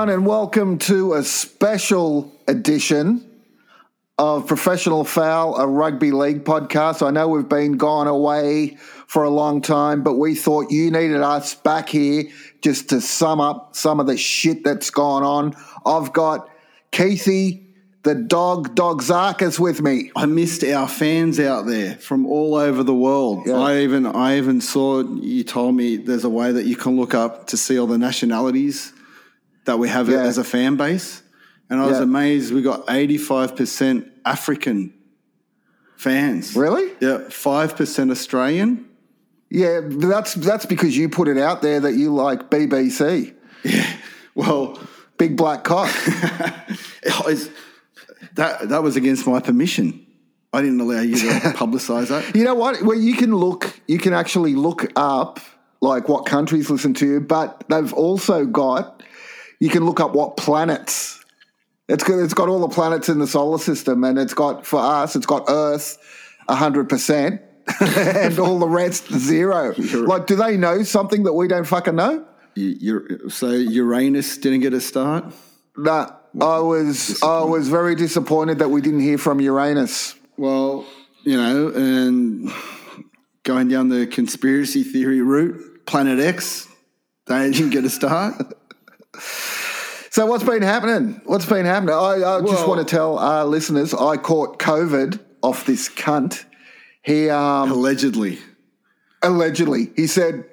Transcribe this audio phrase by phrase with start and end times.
[0.00, 3.22] everyone, and welcome to a special edition
[4.16, 7.06] of Professional Foul, a rugby league podcast.
[7.06, 11.20] I know we've been gone away for a long time, but we thought you needed
[11.20, 12.24] us back here
[12.62, 15.54] just to sum up some of the shit that's gone on.
[15.84, 16.48] I've got
[16.92, 17.66] Keithy,
[18.02, 20.12] the dog, Dog Zarkas, with me.
[20.16, 23.42] I missed our fans out there from all over the world.
[23.44, 23.56] Yeah.
[23.56, 27.12] I even I even saw you told me there's a way that you can look
[27.12, 28.94] up to see all the nationalities
[29.64, 30.22] that we have Yeah.
[30.22, 31.22] as a fan base.
[31.68, 32.02] And I was Yeah.
[32.04, 34.92] amazed we got 85% African
[35.96, 36.56] fans.
[36.56, 36.90] Really?
[37.00, 38.86] Yeah, 5% Australian.
[39.50, 43.32] Yeah, that's that's because you put it out there that you like BBC,
[43.64, 43.86] Yeah.
[44.34, 44.78] Well,
[45.18, 45.90] Big Black Cock.
[47.26, 47.50] was-
[48.34, 50.06] that that was against my permission.
[50.52, 52.34] I didn't allow you to publicize that.
[52.36, 52.82] You know what?
[52.82, 53.72] Well, you can look.
[53.88, 55.40] You can actually look up
[55.80, 59.02] like what countries listen to you, but they've also got.
[59.60, 61.22] You can look up what planets.
[61.88, 62.18] It's got.
[62.18, 65.14] It's got all the planets in the solar system, and it's got for us.
[65.16, 65.98] It's got Earth,
[66.48, 67.42] hundred percent,
[67.80, 69.74] and all the rest zero.
[69.76, 72.24] Like, do they know something that we don't fucking know?
[72.54, 75.26] You, you're, so Uranus didn't get a start.
[75.76, 76.12] Nah.
[76.40, 77.20] I was.
[77.22, 80.14] I was very disappointed that we didn't hear from Uranus.
[80.36, 80.86] Well,
[81.24, 82.52] you know, and
[83.42, 86.68] going down the conspiracy theory route, Planet X,
[87.26, 88.36] they didn't get a start.
[90.10, 91.20] So what's been happening?
[91.24, 91.94] What's been happening?
[91.94, 96.44] I, I just want to tell our listeners I caught COVID off this cunt.
[97.02, 98.38] He um, Allegedly.
[99.22, 100.44] allegedly he said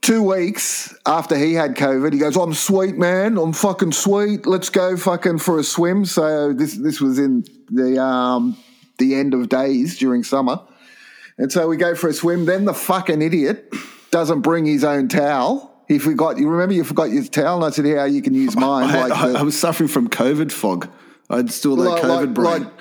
[0.00, 3.36] two weeks after he had COVID, he goes, "I'm sweet, man.
[3.36, 4.46] I'm fucking sweet.
[4.46, 8.56] Let's go fucking for a swim." So this this was in the um,
[8.96, 10.60] the end of days during summer,
[11.36, 12.46] and so we go for a swim.
[12.46, 13.74] Then the fucking idiot
[14.10, 15.75] doesn't bring his own towel.
[15.88, 16.38] He forgot.
[16.38, 19.02] You remember you forgot your towel, and I said, "How you can use mine?" I,
[19.02, 20.88] I, the- I was suffering from COVID fog.
[21.30, 22.62] I'd still that like, COVID like- brain.
[22.64, 22.72] like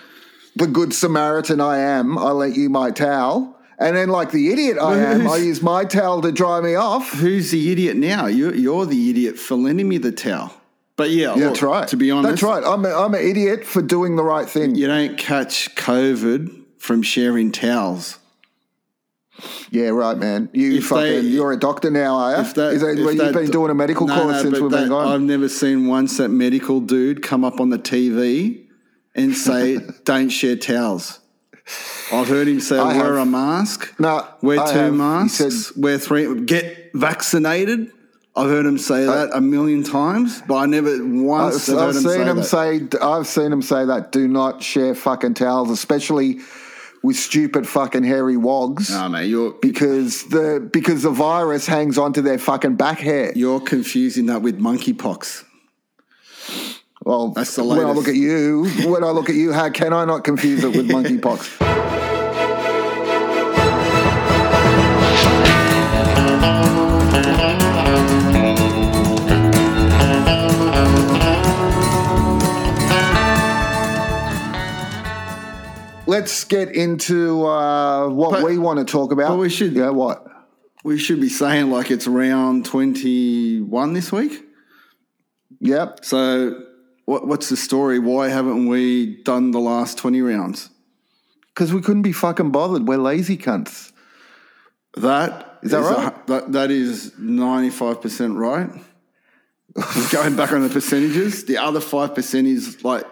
[0.57, 3.51] the good Samaritan I am, I lent you my towel.
[3.77, 7.11] And then, like the idiot I am, I use my towel to dry me off.
[7.11, 8.25] Who's the idiot now?
[8.27, 10.53] You're, you're the idiot for lending me the towel.
[10.95, 11.87] But yeah, Yeah, look, that's right.
[11.89, 12.63] To be honest, that's right.
[12.65, 14.75] I'm, a, I'm an idiot for doing the right thing.
[14.75, 18.17] you don't catch COVID from sharing towels.
[19.69, 20.49] Yeah, right, man.
[20.53, 22.53] You If fucking, they- you're a doctor now, are you?
[22.53, 24.89] That, Is that where you've been doing a medical No, course no, since we've been
[24.89, 25.07] gone?
[25.11, 28.65] I've never seen once that medical dude come up on the TV
[29.13, 31.19] and say, "Don't share towels."
[32.13, 33.27] I've heard him say, I "Wear have.
[33.27, 34.93] a mask." No, wear I two have.
[34.93, 35.37] Masks.
[35.73, 36.41] said- wear three.
[36.41, 37.91] Get vaccinated.
[38.37, 41.95] I've heard him say that a million times, but I never once I've, have I've
[41.95, 42.43] him seen say him that.
[42.43, 42.81] say.
[43.01, 44.11] I've seen him say that.
[44.11, 46.39] Do not share fucking towels, especially
[47.05, 48.89] with stupid fucking hairy wogs.
[48.89, 53.31] Nah, mate, you're because the because the virus hangs onto their fucking back hair.
[53.35, 55.43] you're confusing that with monkeypox.
[57.03, 59.93] Well, That's the when I look at you, when I look at you, how can
[59.93, 62.04] I not confuse it with monkeypox?
[76.15, 79.29] Let's get into uh, what But- we want to talk about.
[79.29, 80.25] but we should- Yeah, what?
[80.85, 84.43] We should be saying like it's round twenty-one this week.
[85.59, 86.05] Yep.
[86.05, 86.61] So,
[87.05, 87.97] what, what's the story?
[87.99, 90.69] Why haven't we done the last 20 rounds?
[91.53, 92.87] Because we couldn't be fucking bothered.
[92.87, 93.91] We're lazy cunts.
[94.97, 96.27] That Is that a- right?
[96.27, 98.69] that, that is 95% right.
[100.11, 103.05] Going back on the percentages, the other 5% is like,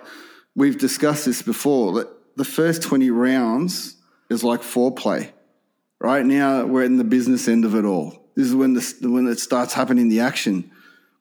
[0.55, 3.95] we've discussed this before, that the first 20 rounds
[4.29, 5.31] is like foreplay.
[5.99, 8.29] Right now, we're in the business end of it all.
[8.35, 10.71] This is when, the, when it starts happening, the action.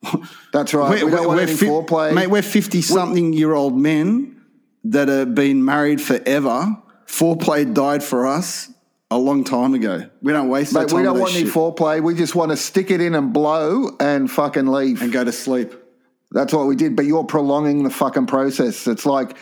[0.52, 1.04] That's right.
[1.04, 2.14] we don't want any fi- foreplay.
[2.14, 4.40] Mate, we're 50 something year old men
[4.84, 6.76] that have been married forever.
[7.06, 8.70] Foreplay died for us
[9.10, 10.08] a long time ago.
[10.22, 12.02] We don't waste Mate, time we don't want that any foreplay.
[12.02, 15.02] We just want to stick it in and blow and fucking leave.
[15.02, 15.74] and go to sleep.
[16.32, 16.96] That's what we did.
[16.96, 18.86] But you're prolonging the fucking process.
[18.86, 19.36] It's like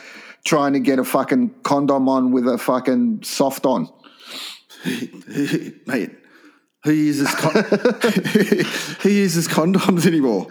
[0.44, 3.88] trying to get a fucking condom on with a fucking soft on.
[5.87, 6.10] Mate,
[6.84, 7.52] who uses con-
[9.02, 10.46] who uses condoms anymore?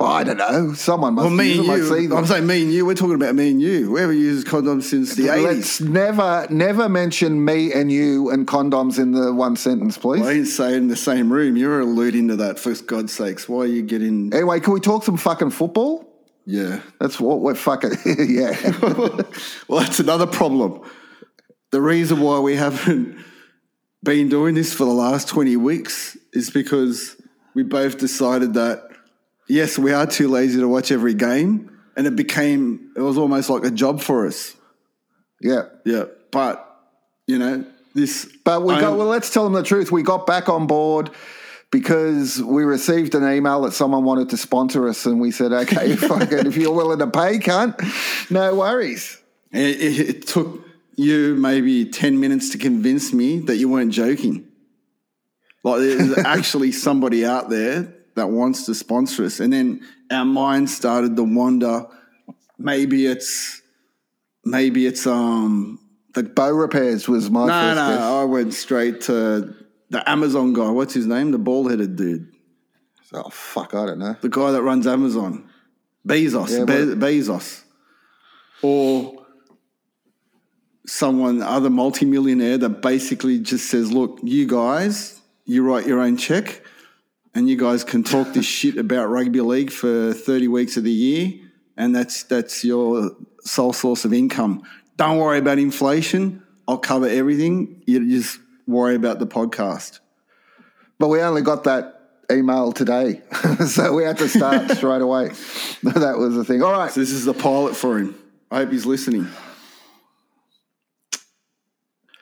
[0.00, 0.72] Well, I don't know.
[0.72, 1.70] Someone must Well, me and them.
[1.70, 2.08] I see you.
[2.08, 2.18] them.
[2.18, 2.84] I'm saying me and you.
[2.84, 3.92] We're talking about me and you.
[3.92, 5.42] We haven't used condoms since the 80s.
[5.44, 10.22] Let's never, never mention me and you and condoms in the one sentence, please.
[10.26, 11.56] I didn't say in the same room.
[11.56, 13.48] You're alluding to that, for God's sakes.
[13.48, 14.34] Why are you getting.
[14.34, 16.11] Anyway, can we talk some fucking football?
[16.44, 16.80] Yeah.
[17.00, 17.92] That's what we're fucking.
[18.28, 18.56] yeah.
[19.68, 20.82] well, that's another problem.
[21.70, 23.24] The reason why we haven't
[24.02, 27.16] been doing this for the last 20 weeks is because
[27.54, 28.88] we both decided that
[29.48, 33.50] yes, we are too lazy to watch every game, and it became it was almost
[33.50, 34.56] like a job for us.
[35.40, 35.64] Yeah.
[35.84, 36.68] Yeah, but
[37.26, 38.30] you know this.
[38.44, 39.92] But we got, well, let's tell them the truth.
[39.92, 41.10] We got back on board
[41.72, 45.96] because we received an email that someone wanted to sponsor us, and we said, okay,
[45.96, 49.20] fucking, if you're willing to pay, cunt, no worries.
[49.50, 50.64] It, it, took
[50.96, 54.46] you maybe 10 minutes to convince me that you weren't joking.
[55.64, 59.40] Like, there's actually somebody out there that wants to sponsor us.
[59.40, 59.80] And then
[60.10, 61.86] our mind started to wander.
[62.58, 63.62] Maybe it's,
[64.44, 65.78] maybe it's, um,
[66.14, 68.02] The bow repairs was my no, first no, guess.
[68.02, 69.54] I went straight to
[69.92, 70.70] the Amazon guy.
[70.70, 71.30] What's his name?
[71.30, 72.32] The bald headed dude.
[73.14, 74.16] Oh, fuck, I don't know.
[74.22, 75.48] the guy that runs Amazon,
[76.06, 77.62] Bezos, Yeah, Be- Bezos,
[78.62, 79.24] or
[80.86, 86.62] someone other multimillionaire that basically just says, "Look, you guys, you write your own check,
[87.34, 90.90] and you guys can talk this shit about rugby league for thirty weeks of the
[90.92, 91.32] year,
[91.76, 94.62] and that's that's your sole source of income.
[94.96, 96.42] Don't worry about inflation.
[96.68, 97.82] I'll cover everything.
[97.86, 98.38] You just
[98.72, 100.00] worry about the podcast."
[100.98, 103.22] But we only got that email today,
[103.66, 105.28] so we had to start straight away.
[105.82, 106.62] that was the thing.
[106.62, 106.90] All right.
[106.90, 108.14] So this is the pilot for him.
[108.50, 109.28] I hope he's listening.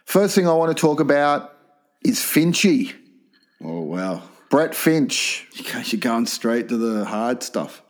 [0.05, 1.57] First thing I want to talk about
[2.05, 2.95] is Finchy,
[3.63, 4.23] Oh wow.
[4.49, 5.47] Brett Finch.
[5.55, 7.83] You're going straight to the hard stuff.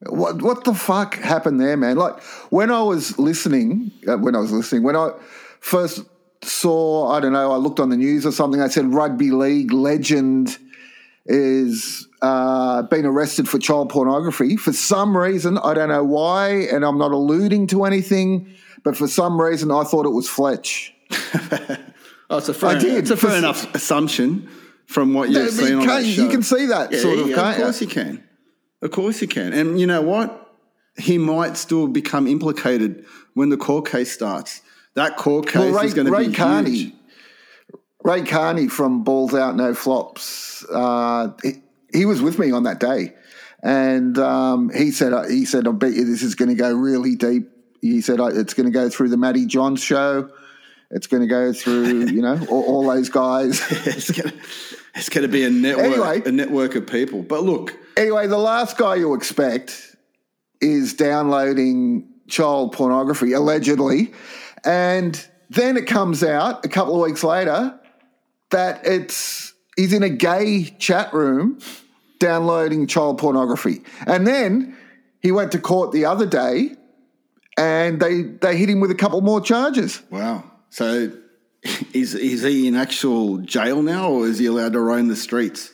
[0.00, 1.96] What what the fuck happened there, man?
[1.96, 5.12] Like when I was listening, uh, when I was listening, when I
[5.60, 6.00] first
[6.46, 8.60] saw, I don't know, I looked on the news or something.
[8.60, 10.58] I said rugby league legend
[11.26, 15.58] is uh, been arrested for child pornography for some reason.
[15.58, 18.52] I don't know why, and I'm not alluding to anything,
[18.84, 20.94] but for some reason I thought it was Fletch.
[22.28, 24.48] Oh, it's a fair, I did, It's a fair enough assumption
[24.86, 26.22] from what you've mean, seen on can't that you- show.
[26.24, 27.86] you can see that Yeah, sort of, yeah, of course you?
[27.86, 28.24] you can.
[28.82, 29.52] Of course you can.
[29.52, 30.56] And you know what?
[30.98, 33.04] He might still become implicated
[33.34, 34.60] when the court case starts.
[34.96, 36.94] That court case Well, Ray, is going to Ray be Carney, huge.
[38.02, 40.64] Ray Carney from Balls Out No Flops.
[40.72, 41.62] Uh, he,
[41.92, 43.14] he was with me on that day,
[43.62, 46.72] and um, he said, uh, "He said, I bet you this is going to go
[46.74, 47.50] really deep."
[47.80, 50.30] He said, "It's going to go through the Matty Johns show.
[50.90, 54.36] It's going to go through, you know, all, all those guys." it's going to
[54.94, 56.22] it's going to be a network, Anyway.
[56.24, 57.22] a network of people.
[57.22, 59.94] But look, anyway, the last guy you expect
[60.62, 64.12] is downloading child pornography, allegedly.
[64.66, 67.78] And then it comes out a couple of weeks later
[68.50, 71.58] that it's he's in a gay chat room
[72.18, 73.82] downloading child pornography.
[74.06, 74.76] And then
[75.20, 76.76] he went to court the other day
[77.56, 80.02] and they they hit him with a couple more charges.
[80.10, 80.44] wow.
[80.70, 81.12] So
[81.92, 85.70] is is he in actual jail now, or is he allowed to roam the streets?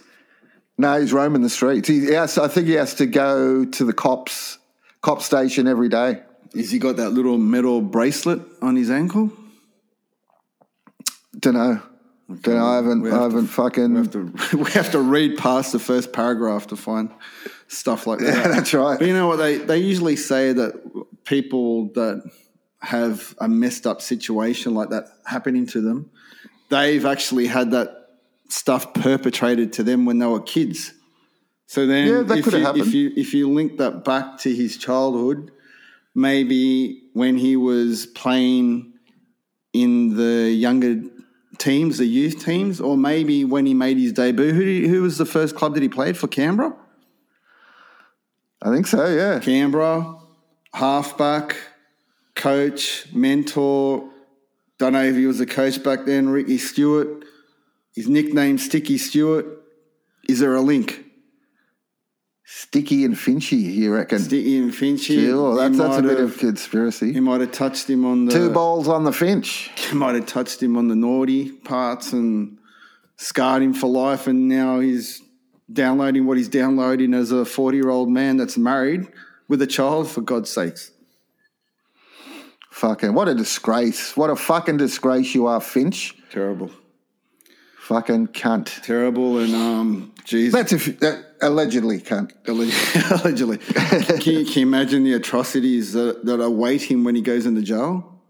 [0.78, 1.88] No, he's roaming the streets.
[1.88, 4.58] He has, I think he has to go to the cops
[5.00, 6.22] cop station every day.
[6.54, 9.32] Has he got that little metal bracelet on his ankle?
[11.38, 11.81] Don't know.
[12.43, 12.64] Don't know.
[12.66, 13.06] I haven't.
[13.06, 13.93] I have to- haven't fucking.
[13.94, 17.10] We have to we have to read past the first paragraph to find
[17.69, 18.26] stuff like that.
[18.34, 18.99] Yeah, that's right.
[18.99, 20.75] But you know what they they usually say that
[21.25, 22.22] people that
[22.81, 26.11] have a messed up situation like that happening to them,
[26.68, 28.09] they've actually had that
[28.49, 30.92] stuff perpetrated to them when they were kids.
[31.66, 32.87] So then, Yeah, that if, could have you, happened.
[32.87, 35.50] if you if you link that back to his childhood,
[36.14, 38.92] maybe when he was playing
[39.73, 41.02] in the younger
[41.59, 44.52] teams, the youth teams, or maybe when he made his debut.
[44.52, 46.28] Who, he- who was the first club that he played for?
[46.28, 46.75] Canberra.
[48.61, 49.07] I think so.
[49.09, 49.40] Yeah.
[49.40, 50.16] Canberra,
[50.73, 51.57] halfback,
[52.35, 54.09] coach, mentor.
[54.78, 56.28] Don't know if he was a coach back then.
[56.28, 57.25] Ricky Stuart.
[57.95, 59.47] His nickname Sticky Stuart.
[60.28, 61.01] Is there a link?
[62.54, 64.18] Sticky and Finchy, you reckon?
[64.18, 65.25] Sticky and Finchy.
[65.25, 67.11] Sure, that's, that's a bit have- of conspiracy.
[67.11, 69.71] He might have touched him on the Two balls on the Finch.
[69.88, 72.59] He might have touched him on the naughty parts and
[73.16, 75.23] scarred him for life, and now he's
[75.73, 79.09] downloading what he's downloading as a forty-year-old man that's married
[79.49, 80.11] with a child.
[80.11, 80.90] For God's sakes.
[82.71, 84.14] Fucking what a disgrace!
[84.14, 86.14] What a fucking disgrace you are, Finch.
[86.30, 86.71] Terrible.
[87.78, 88.82] Fucking cunt.
[88.82, 92.32] terrible and um geez That's if that allegedly cunt.
[92.46, 97.46] allegedly can, you, can you imagine the atrocities that, that await him when he goes
[97.46, 98.20] into jail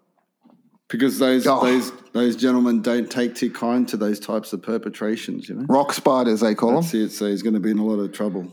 [0.89, 1.61] because those Oh.
[1.65, 5.93] those those gentlemen don't take too kind to those types of perpetrations you know Rock
[5.93, 6.83] spiders, they call them.
[6.83, 8.53] that's it so he's going to be in a lot of trouble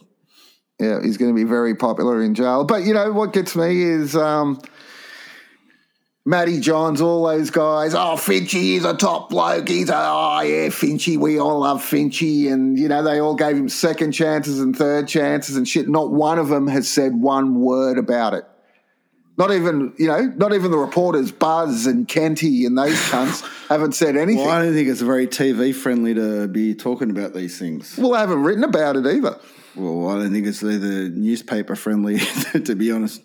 [0.79, 2.63] Yeah, he's going to be very popular in jail.
[2.63, 4.61] But you know what gets me is um,
[6.25, 7.95] Matty Johns, all those guys.
[7.95, 9.67] Oh, Finchy is a top bloke.
[9.67, 11.17] He's a, oh, yeah, Finchy.
[11.17, 12.51] We all love Finchy.
[12.51, 15.87] And, you know, they all gave him second chances and third chances and shit.
[15.87, 18.45] Not one of them has said one word about it.
[19.37, 23.93] Not even, you know, not even the reporters, Buzz and Kenty and those cunts haven't
[23.93, 24.43] said anything.
[24.43, 27.97] Well, I don't think it's very TV friendly to be talking about these things.
[27.97, 29.39] Well, they haven't written about it either.
[29.75, 32.19] Well, I don't think it's either newspaper friendly,
[32.65, 33.21] to be honest.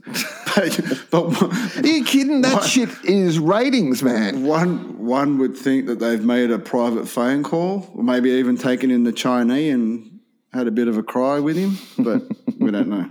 [1.11, 2.43] but, but Are you kidding?
[2.43, 2.65] That What?
[2.65, 4.45] shit is ratings, man.
[4.45, 8.91] one one would think that they've made a private phone call, or maybe even taken
[8.91, 10.21] in the Chinese and
[10.53, 12.23] had a bit of a cry with him, but
[12.59, 13.11] we don't know.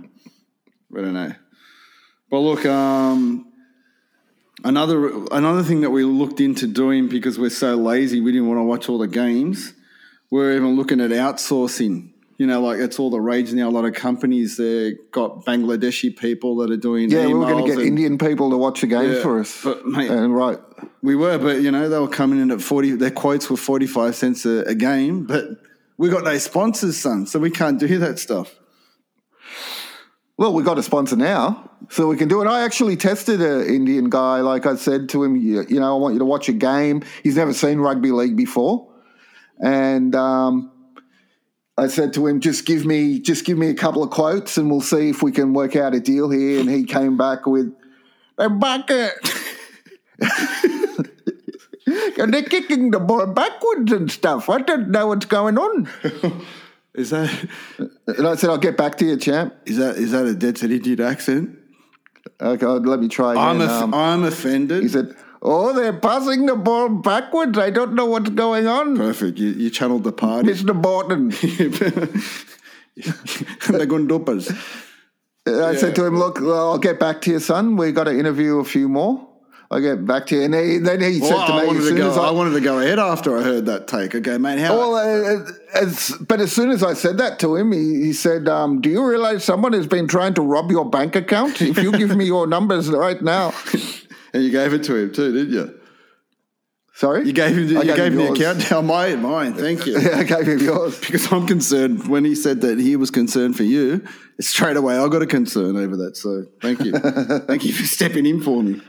[0.90, 1.34] We don't know.
[2.30, 3.52] But look, um,
[4.64, 8.58] another another thing that we looked into doing because we're so lazy, we didn't want
[8.58, 9.74] to watch all the games.
[10.30, 12.13] We're even looking at outsourcing.
[12.36, 13.68] You know, like it's all the rage now.
[13.68, 17.08] A lot of companies they got Bangladeshi people that are doing.
[17.08, 19.38] Yeah, we were going to get and- Indian people to watch the game Yeah, for
[19.38, 19.62] us.
[19.62, 20.58] but, mate- and right.
[21.00, 24.16] We were, but you know, they were coming in at 40, their quotes were 45
[24.16, 25.44] cents a, a game, but
[25.96, 28.52] we got no sponsors, son, so we can't do that stuff.
[30.36, 32.46] Well, we got a sponsor now, so we can do it.
[32.48, 34.40] I actually tested an Indian guy.
[34.40, 37.02] Like I said to him, you, you know, I want you to watch a game.
[37.22, 38.92] He's never seen rugby league before,
[39.62, 40.72] and um,
[41.76, 44.70] I said to him, just give me, just give me a couple of quotes, and
[44.70, 46.60] we'll see if we can work out a deal here.
[46.60, 47.74] And he came back with
[48.38, 49.12] a bucket.
[52.18, 54.48] And they're kicking the ball backwards and stuff.
[54.48, 55.88] I don't know what's going on.
[56.94, 57.48] Is that
[58.06, 59.52] And I said, I'll get back to you, champ.
[59.66, 61.58] is that is that a dead set Indian accent?
[62.40, 63.42] Okay, let me try again.
[63.42, 64.82] I'm Um, I'm offended.
[64.82, 65.14] He said,
[65.44, 67.58] "Oh, they're passing the ball backwards.
[67.58, 69.38] I don't know what's going on." Perfect.
[69.38, 70.48] You, you channeled the party.
[70.50, 70.80] Mr.
[70.80, 71.28] Borton.
[72.96, 74.50] the Gundupas.
[75.46, 77.76] I said to him, "Look, well, I'll get back to you, son.
[77.76, 79.28] We got to interview a few more.
[79.70, 81.82] I'll get back to you." And he, then he Well, said to I me, wanted
[81.82, 82.10] "As to go.
[82.12, 84.14] as I I." wanted to go ahead after I heard that take.
[84.14, 84.58] Okay, mate.
[84.58, 84.76] How?
[84.78, 88.48] well, uh, as, but as soon as I said that to him, he, he said,
[88.48, 91.60] um, "Do you realize someone has been trying to rob your bank account?
[91.60, 93.52] If you give me your numbers right now."
[94.34, 95.80] and you gave it to him too, didn't you?
[96.96, 97.66] Sorry, You gave him.
[97.66, 98.38] The, you gave him the yours.
[98.38, 98.70] account.
[98.70, 99.54] Now oh, mine, mine.
[99.54, 99.98] Thank you.
[99.98, 101.00] Yeah, I gave him yours.
[101.00, 102.06] because I'm concerned.
[102.06, 104.04] When he said that he was concerned for you,
[104.40, 106.16] straight away I got a concern over that.
[106.16, 106.92] So thank you,
[107.48, 108.80] thank you for stepping in for me.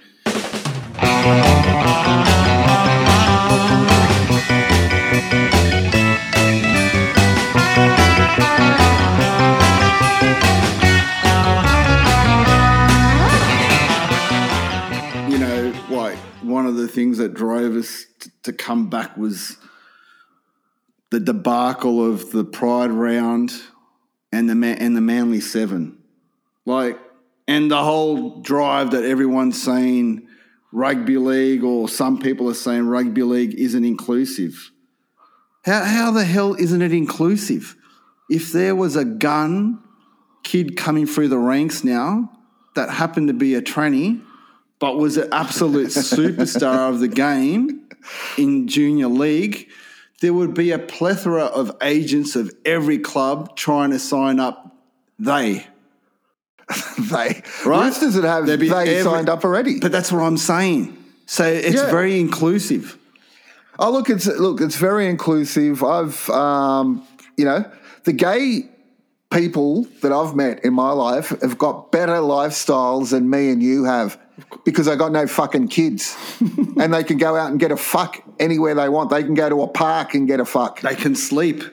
[16.86, 18.06] The things that drove us
[18.44, 19.58] to come back was
[21.10, 23.52] the debacle of the Pride round
[24.32, 25.98] and the Ma- and the Manly Seven,
[26.66, 27.00] like,
[27.48, 30.28] and the whole drive that everyone's saying
[30.72, 34.72] rugby league or some people are saying rugby league isn't inclusive.
[35.64, 37.76] How how the hell isn't it inclusive?
[38.30, 39.82] If there was a gun
[40.44, 42.32] kid coming through the ranks now
[42.76, 44.22] that happened to be a tranny,
[44.80, 47.88] but was an absolute superstar of the game
[48.38, 49.70] in junior league,
[50.22, 54.76] there would be a plethora of agents of every club trying to sign up
[55.20, 55.66] they.
[57.00, 57.66] They Right?
[57.66, 59.80] Roosters that have There'd be they every- signed up already.
[59.80, 60.98] But that's what I'm saying.
[61.26, 61.92] So it's Yeah.
[61.92, 62.98] very inclusive.
[63.78, 65.84] Oh, look, it's look, it's very inclusive.
[65.84, 67.04] I've, um,
[67.38, 67.66] you know,
[68.06, 68.70] the gay
[69.32, 73.84] people that I've met in my life have got better lifestyles than me and you
[73.84, 74.18] have
[74.66, 78.22] because I got no fucking kids, and they can go out and get a fuck
[78.40, 79.12] anywhere they want.
[79.12, 80.82] They can go to a park and get a fuck.
[80.82, 81.64] They can sleep.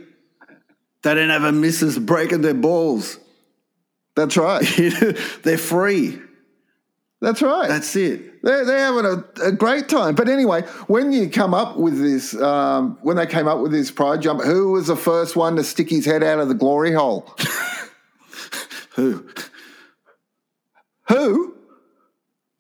[1.03, 3.19] They don't have a missus breaking their balls.
[4.15, 4.63] That's right.
[5.43, 6.21] They're free.
[7.23, 7.69] That's right.
[7.69, 8.43] That's it.
[8.43, 10.17] They're, they're having a, a great time.
[10.17, 13.93] But anyway, when you come up with this, um, when they came up with this
[13.93, 16.93] pride jump, who was the first one to stick his head out of the glory
[16.93, 17.33] hole?
[18.97, 19.27] Who?
[21.09, 21.52] Who?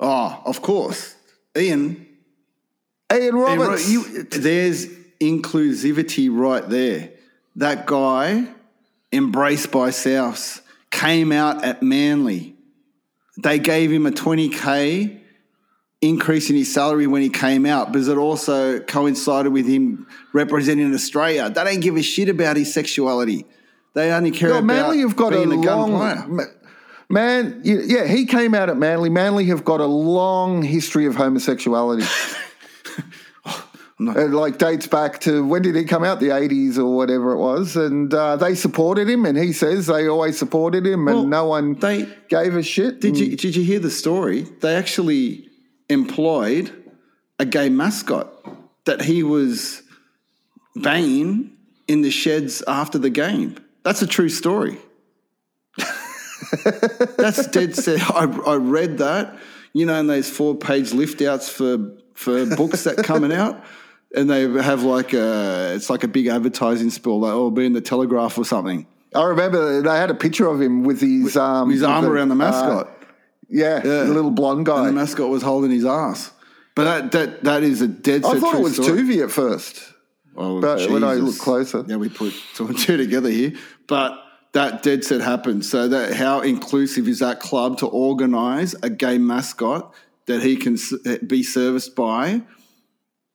[0.02, 1.14] Oh, of course.
[1.56, 2.06] Ian.
[3.12, 3.90] Ian Ian, right, Roberts.
[3.90, 4.86] you- there's
[5.20, 7.10] inclusivity right there.
[7.56, 8.48] That guy,
[9.12, 12.56] embraced by Souths, came out at Manly.
[13.42, 15.20] They gave him a 20K
[16.00, 20.92] increase in his salary when he came out because it also coincided with him representing
[20.92, 21.48] Australia.
[21.48, 23.46] They don't give a shit about his sexuality.
[23.94, 26.54] They only care No, about Manly have got being a, gun long player.
[27.12, 27.60] Ma- man.
[27.64, 29.10] Yeah, he came out at Manly.
[29.10, 32.04] Manly have got a long history of homosexuality.
[33.98, 36.18] not- It like dates back to when did he come out?
[36.20, 39.24] The eighties or whatever it was, and uh, they supported him.
[39.26, 43.00] And he says they always supported him, and Well, no one they- gave a shit.
[43.00, 44.42] Did and- you did you hear the story?
[44.60, 45.48] They actually
[45.88, 46.72] employed
[47.38, 48.28] a gay mascot
[48.84, 49.82] that he was
[50.74, 53.56] banging in the sheds after the game.
[53.82, 54.78] That's a true story.
[57.16, 58.00] That's dead set.
[58.10, 59.36] I, I read that,
[59.72, 63.62] you know, and those four page lift outs for, for books that coming out.
[64.14, 67.72] And they have like a, it's like a big advertising spill, like, oh, be in
[67.72, 68.86] the Telegraph or something.
[69.14, 72.28] I remember they had a picture of him with his um, His with arm around
[72.28, 72.86] the mascot.
[72.86, 73.06] uh,
[73.48, 74.80] yeah, the little blonde guy.
[74.80, 76.30] and the mascot was holding his ass.
[76.74, 79.00] But that, that, that is a dead set I thought it was story.
[79.02, 79.82] Tuvey at first.
[80.34, 81.84] Oh, But when I look closer.
[81.86, 83.52] yeah, we put two and two together here.
[83.86, 84.21] But
[84.52, 85.64] that dead set happened.
[85.64, 89.94] So that how inclusive is that club to organise a gay mascot
[90.26, 90.76] that he can
[91.26, 92.42] be serviced by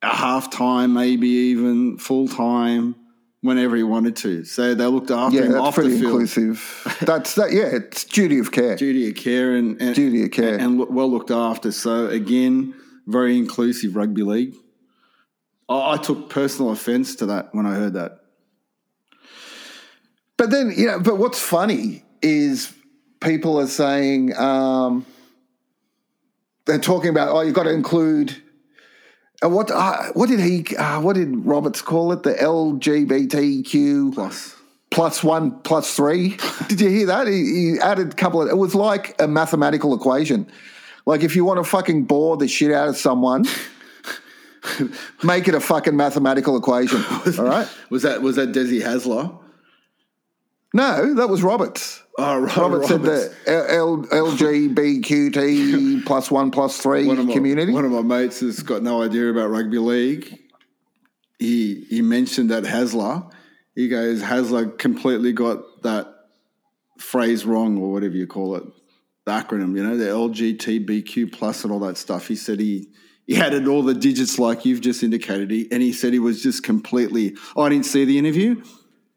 [0.02, 2.94] a half time, maybe even full time,
[3.40, 4.44] whenever he wanted to.
[4.44, 6.12] So they looked after Yeah, him that's off the pretty field.
[6.12, 6.98] inclusive.
[7.02, 7.52] that's that.
[7.52, 8.76] Yeah, it's duty of care.
[8.76, 10.56] Duty of care and, and Duty of care.
[10.58, 11.72] and lo- well looked after.
[11.72, 12.74] So again,
[13.06, 14.54] very inclusive rugby league.
[15.68, 18.17] I, I took personal offence to that when I heard that.
[20.38, 22.72] But then, you know, but what's funny is
[23.20, 25.04] people are saying um,
[26.64, 28.40] they're talking about oh, you've got to include.
[29.44, 30.76] Uh, what uh, what did he?
[30.76, 32.22] Uh, what did Roberts call it?
[32.22, 34.56] The LGBTQ Plus.
[34.90, 36.38] plus one plus three.
[36.68, 37.28] Did you hear that?
[37.28, 38.48] He, he added a couple of.
[38.48, 40.50] It was like a mathematical equation.
[41.06, 43.44] Like if you want to fucking bore the shit out of someone,
[45.22, 47.04] make it a fucking mathematical equation.
[47.38, 47.68] All right.
[47.90, 49.38] Was that was that Desi Hasler?
[50.74, 52.02] No, that was Roberts.
[52.18, 53.34] Oh, right, Robert said Roberts.
[53.44, 57.72] the L- LGBTQT plus one plus three one my, community.
[57.72, 60.38] One of my mates has got no idea about rugby league.
[61.38, 63.30] He he mentioned that Hasler.
[63.74, 66.06] He goes Hasler completely got that
[66.98, 68.64] phrase wrong or whatever you call it,
[69.24, 69.74] the acronym.
[69.76, 72.28] You know, the LGBTQ plus and all that stuff.
[72.28, 72.88] He said he.
[73.26, 76.42] He added all the digits like you've just indicated, he, and he said he was
[76.42, 77.36] just completely.
[77.54, 78.62] Oh, I didn't see the interview,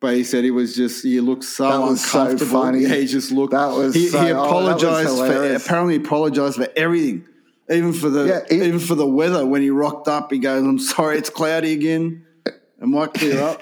[0.02, 1.04] but he said he was just.
[1.04, 2.52] He looked so That was so uncomfortable.
[2.64, 2.80] funny.
[2.82, 3.52] Yeah, he just looked.
[3.54, 5.66] That was He, so- he oh, was apologized for hilarious.
[5.66, 7.26] apparently apologized for everything,
[7.70, 9.46] even for the Yeah, it- even for the weather.
[9.46, 12.26] When he rocked up, he goes, "I'm sorry, it's cloudy again.
[12.46, 13.62] It might clear up."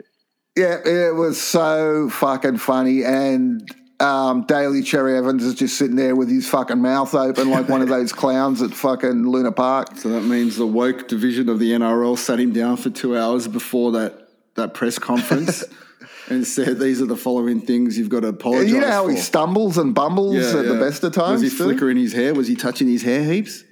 [0.56, 3.02] yeah, it was so fucking funny.
[3.04, 7.68] And um, Daly Cherry Evans is just sitting there with his fucking mouth open like
[7.68, 9.96] one of those clowns at fucking Luna Park.
[9.96, 13.46] So that means the woke division of the NRL sat him down for two hours
[13.48, 15.64] before that that press conference
[16.28, 19.12] and said, "These are the following things you've got to apologize You know how for."
[19.12, 21.42] he stumbles and bumbles Yeah, at the best of times?
[21.42, 21.64] Was he too?
[21.64, 22.34] flickering his hair?
[22.34, 23.64] Was he touching his hair heaps?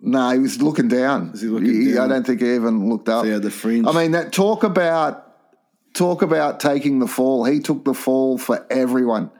[0.00, 1.32] No, he was looking down.
[1.40, 2.10] he looking down?
[2.10, 3.24] I don't think he even looked up.
[3.24, 3.86] He the fringe.
[3.86, 5.22] I mean, that talk about
[5.94, 7.44] talk about taking the fall.
[7.44, 9.30] He took the fall for everyone.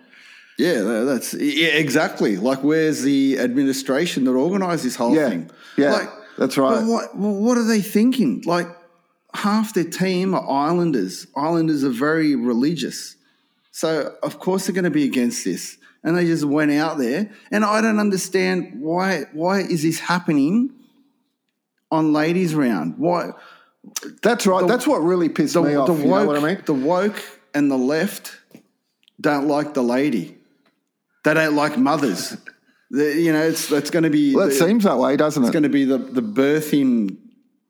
[0.59, 2.39] Yeah, that's yeah, exactly.
[2.39, 5.51] Like, where's the administration that organised this whole Yeah, thing?
[5.77, 6.09] yeah, like,
[6.39, 6.81] that's right.
[6.81, 8.43] But what what are they thinking?
[8.47, 8.67] Like,
[9.37, 11.27] half their team are Islanders.
[11.37, 13.17] Islanders are very religious,
[13.71, 15.79] so of course they're going to be against this.
[16.03, 19.25] And they just went out there, and I don't understand why.
[19.33, 20.71] Why is this happening
[21.91, 22.97] on ladies' round?
[22.99, 23.31] Why
[24.23, 24.67] That's right.
[24.69, 25.89] That's what really pissed the, me off.
[25.89, 26.63] the you woke, know what I mean?
[26.65, 27.23] The woke
[27.55, 28.39] and the left
[29.21, 30.37] don't like the lady.
[31.25, 32.37] They don't like mothers.
[32.89, 35.43] The- you know, it's it's going to be Well, it the- seems that way, doesn't
[35.43, 35.51] it's it?
[35.51, 37.17] It's going to be the the birthing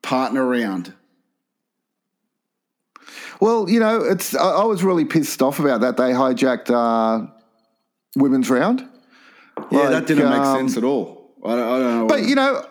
[0.03, 0.93] partner round.
[3.41, 4.35] Well, you know, it's.
[4.35, 5.97] I, I was really pissed off about that.
[5.97, 7.27] They hijacked uh,
[8.17, 8.89] women's round.
[9.71, 11.35] Yeah, Like, that didn't make um, sense at all.
[11.45, 12.07] I don't, I don't know.
[12.07, 12.67] But you know,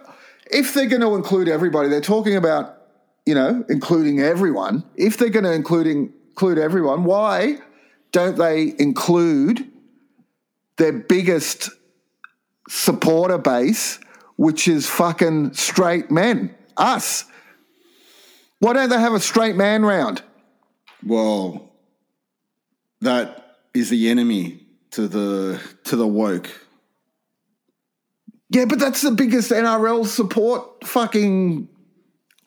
[0.52, 2.78] if they're going to include everybody, they're talking about
[3.26, 4.84] you know including everyone.
[4.96, 7.60] If they're going to include include everyone, why
[8.12, 9.70] don't they include
[10.78, 11.70] their biggest
[12.68, 14.00] supporter base,
[14.36, 17.26] which is fucking straight men, us?
[18.60, 20.22] Why don't they have a straight man round?
[21.06, 21.72] Well,
[23.02, 26.50] that is the enemy to the to the woke.
[28.50, 31.68] Yeah, but that's the biggest NRL support fucking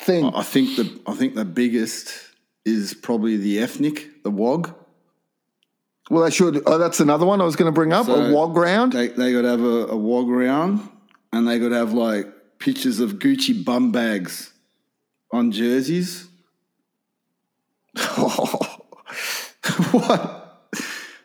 [0.01, 0.25] thing.
[0.35, 2.13] I think the I think the biggest
[2.65, 4.75] is probably the ethnic, the WOG.
[6.11, 6.63] Well, they should.
[6.67, 8.07] Oh, that's another one I was going to bring up.
[8.07, 8.93] So- a WOG round.
[8.93, 10.89] They they got to have a, a WOG round,
[11.33, 12.27] and they got to have like
[12.59, 14.53] pictures of Gucci bum bags
[15.33, 16.28] on jerseys.
[19.93, 20.45] what?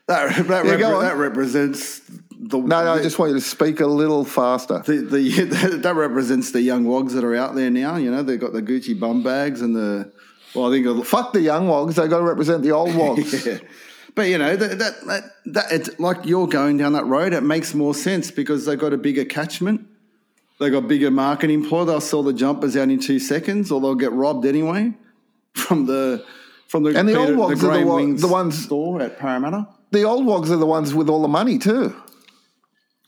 [0.07, 1.99] That that, Yeah, repre- that represents
[2.31, 4.79] the No, no, I just want you to speak a little faster.
[4.85, 7.95] the, the that represents the young wogs that are out there now.
[7.95, 10.11] You know, they've got the Gucci bum bags and the
[10.53, 11.95] well, I think of- Fuck the young wogs.
[11.95, 13.45] They got to represent the old wogs.
[13.45, 13.59] Yeah.
[14.15, 17.33] But you know that that, that, that it's like you're going down that road.
[17.33, 19.87] It makes more sense because they've got a bigger catchment.
[20.59, 21.85] they got bigger marketing ploy.
[21.85, 24.93] They'll sell the jumpers out in two seconds, or they'll get robbed anyway
[25.55, 26.23] from the
[26.73, 29.19] from the And the old ones are the Grey one- Wings the ones- store at
[29.19, 29.67] Parramatta.
[29.91, 31.95] The old wogs are the ones with all the money too.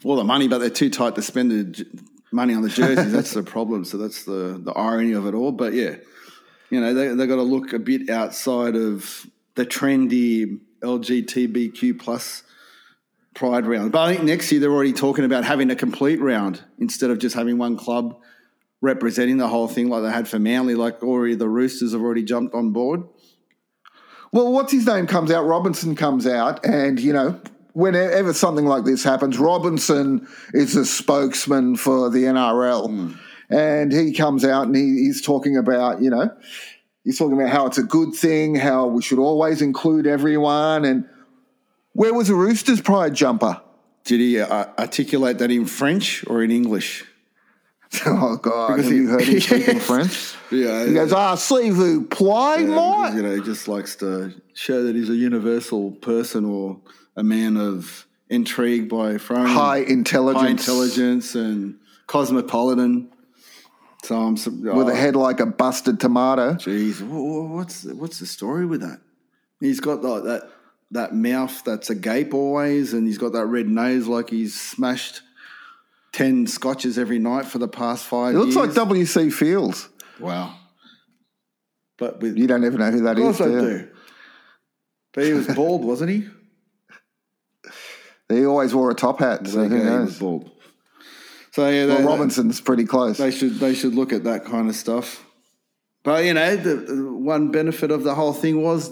[0.03, 1.83] All the money, but they're too tight to spend the
[2.31, 3.11] money on the jerseys.
[3.11, 3.83] that's the problem.
[3.83, 5.51] So that's the the irony of it all.
[5.51, 5.95] But yeah,
[6.69, 9.25] you know they they got to look a bit outside of
[9.55, 12.43] the trendy LGBTQ plus
[13.33, 13.91] pride round.
[13.91, 17.17] But I think next year they're already talking about having a complete round instead of
[17.17, 18.15] just having one club
[18.81, 20.75] representing the whole thing like they had for Manly.
[20.75, 23.01] Like already the Roosters have already jumped on board.
[24.31, 27.39] Well, what's his name comes out, Robinson comes out, and you know,
[27.73, 33.17] whenever something like this happens, Robinson is a spokesman for the NRL,
[33.49, 36.29] and he comes out and he, he's talking about, you know,
[37.03, 41.07] he's talking about how it's a good thing, how we should always include everyone, and
[41.93, 43.61] where was the Roosters Pride jumper?
[44.03, 47.03] Did he uh, articulate that in French or in English?
[48.05, 50.35] oh God, Because have he- you heard him speaking French?
[50.51, 54.33] Yeah, He goes, "Ah, see vous play, Yeah, because, you know, he just likes to
[54.53, 56.79] show that he's a universal person or
[57.15, 63.09] a man of intrigue by throwing High intelligence, high intelligence and cosmopolitan.
[64.03, 66.53] So I'm su- with oh, a head like a busted tomato.
[66.53, 68.99] Jeez, wha- wha- what's what's the story with that?
[69.59, 70.49] He's got like that
[70.91, 75.21] that mouth that's agape always, and he's got that red nose like he's smashed
[76.15, 78.67] ten scotches every night for the past five It looks years.
[78.67, 79.29] like W.C.
[79.31, 79.89] Fields.
[80.19, 80.55] wow.
[81.97, 83.37] But with You don't even know who that Of is.
[83.37, 83.61] course I do you?
[83.79, 83.87] do.
[85.13, 86.27] But he was bald, wasn't he?
[88.29, 90.19] He always wore a top hat, so who he was knows?
[90.19, 90.51] bald.
[91.51, 93.17] So yeah, Well, they, Robinson's pretty close.
[93.17, 95.23] they should they should look at that kind of stuff.
[96.03, 98.89] But you know, the, the one benefit of the whole thing was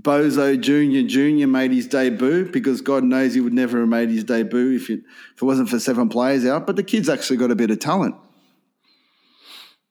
[0.00, 4.24] Bozo Junior Junior made his debut because God knows he would never have made his
[4.24, 5.00] debut if it
[5.34, 6.66] if it wasn't for seven players out.
[6.66, 8.16] But the kid's actually got a bit of talent.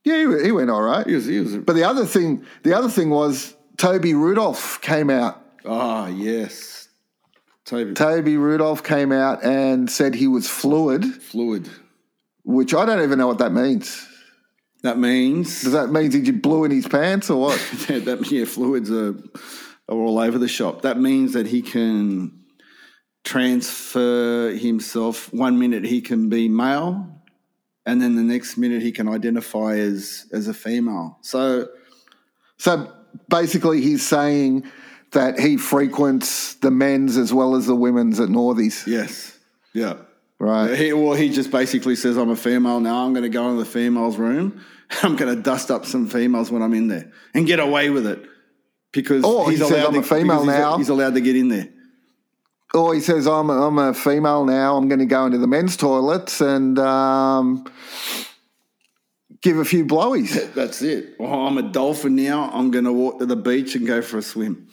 [0.04, 1.06] yeah, he, he went all right.
[1.08, 5.10] He was, he was But the other thing, the other thing was Toby Rudolf came
[5.10, 5.42] out.
[5.66, 6.88] ah yes,
[7.66, 11.70] Toby Toby Rudolf came out and said he was fluid, fluid.
[12.44, 14.06] which I don't even know what that means.
[14.84, 17.60] That means Does that mean he blew in his pants or what?
[17.90, 19.16] Yeah, that yeah, fluids are,
[19.90, 20.82] are all over the shop.
[20.82, 22.44] That means that he can
[23.24, 25.34] transfer himself.
[25.34, 27.22] One minute he can be male,
[27.86, 31.18] and then the next minute he can identify as as a female.
[31.22, 31.68] So
[32.58, 32.92] so
[33.30, 34.66] basically, he's saying
[35.12, 39.38] that he frequents the men's as well as the women's at Northies, yes,
[39.74, 39.96] yeah.
[40.40, 40.76] right?
[40.76, 43.06] He, well, he just basically says, "I'm a female now.
[43.06, 44.64] I'm going to go into the females' room.
[45.04, 48.08] I'm going to dust up some females when I'm in there and get away with
[48.08, 48.24] it."
[49.02, 51.70] Because Oh, he says, "I'm a female he's- now." He's allowed to get in there.
[52.74, 54.76] Or he says, I'm a, I'm a female now.
[54.76, 57.66] I'm going to go into the men's toilets and um,
[59.42, 60.54] give a few blowies.
[60.54, 61.16] That's it.
[61.18, 62.50] Oh, I'm a dolphin now.
[62.54, 64.68] I'm going to walk to the beach and go for a swim.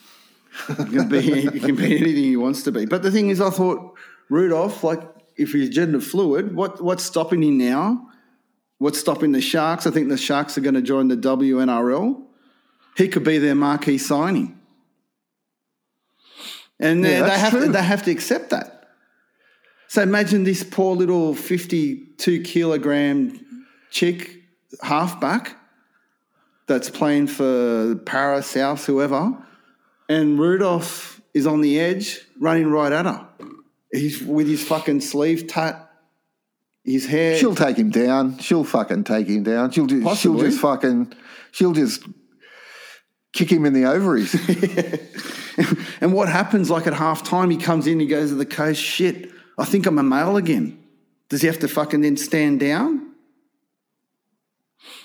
[0.66, 2.84] He can be, he can be anything he wants to be.
[2.84, 3.96] But the thing is, I thought
[4.28, 5.00] Rudolf, like,
[5.36, 8.08] if he's gender fluid, what what's stopping him now?
[8.78, 9.86] What's stopping the Sharks?
[9.86, 12.23] I think the Sharks are going to join the WNRL.
[12.96, 14.58] He could be their marquee signing,
[16.78, 18.88] and Yeah, they, have to, they have to accept that.
[19.88, 24.42] So imagine this poor little fifty-two kilogram chick
[24.82, 25.56] halfback
[26.66, 29.36] that's playing for Para South, whoever,
[30.08, 33.28] and Rudolf is on the edge, running right at her.
[33.92, 35.90] He's with his fucking sleeve tat,
[36.84, 37.36] his hair.
[37.36, 38.38] She'll take him down.
[38.38, 39.70] She'll fucking take him down.
[39.72, 41.12] She'll just, she'll just fucking,
[41.52, 42.04] she'll just
[43.34, 44.32] kick him in the ovaries.
[46.00, 46.70] and what happens?
[46.70, 48.76] Like at half time, he comes in, he goes to the coach.
[48.76, 50.78] Shit, I think I'm a male again.
[51.28, 53.10] Does he have to fucking then stand down?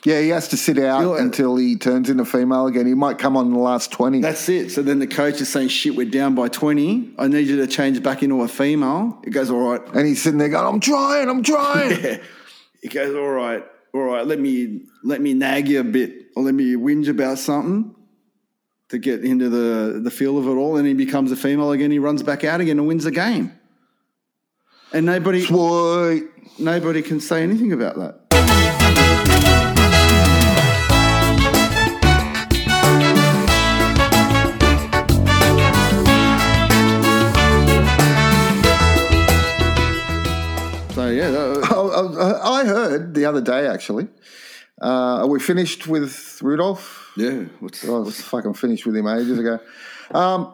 [0.05, 2.85] yeah, he has to sit out You'll- until he turns into female again.
[2.85, 4.21] He might come on in the last 20.
[4.21, 4.71] That's it.
[4.71, 7.13] So then the coach is saying, "Shit, we're down by twenty.
[7.17, 10.21] I need you to change back into a female." It goes, "All right." and he's
[10.21, 11.91] sitting there going, I'm trying, I'm trying.
[12.03, 12.17] yeah.
[12.81, 13.63] He goes, "All right,
[13.93, 14.25] all right.
[14.25, 17.95] Let me let me nag you a bit, or let me whinge about something
[18.89, 21.91] to get into the the feel of it all." And he becomes a female again.
[21.91, 23.51] He runs back out again and wins the game.
[24.91, 26.23] And nobody Sweet.
[26.57, 28.15] nobody can say anything about that.
[40.95, 44.07] So yeah, that- I heard the other day, actually.
[44.81, 47.11] Uh, are we finished with Rudolf?
[47.17, 47.43] yeah.
[47.59, 49.59] What's, I was fucking finished with him ages ago.
[50.11, 50.53] Um,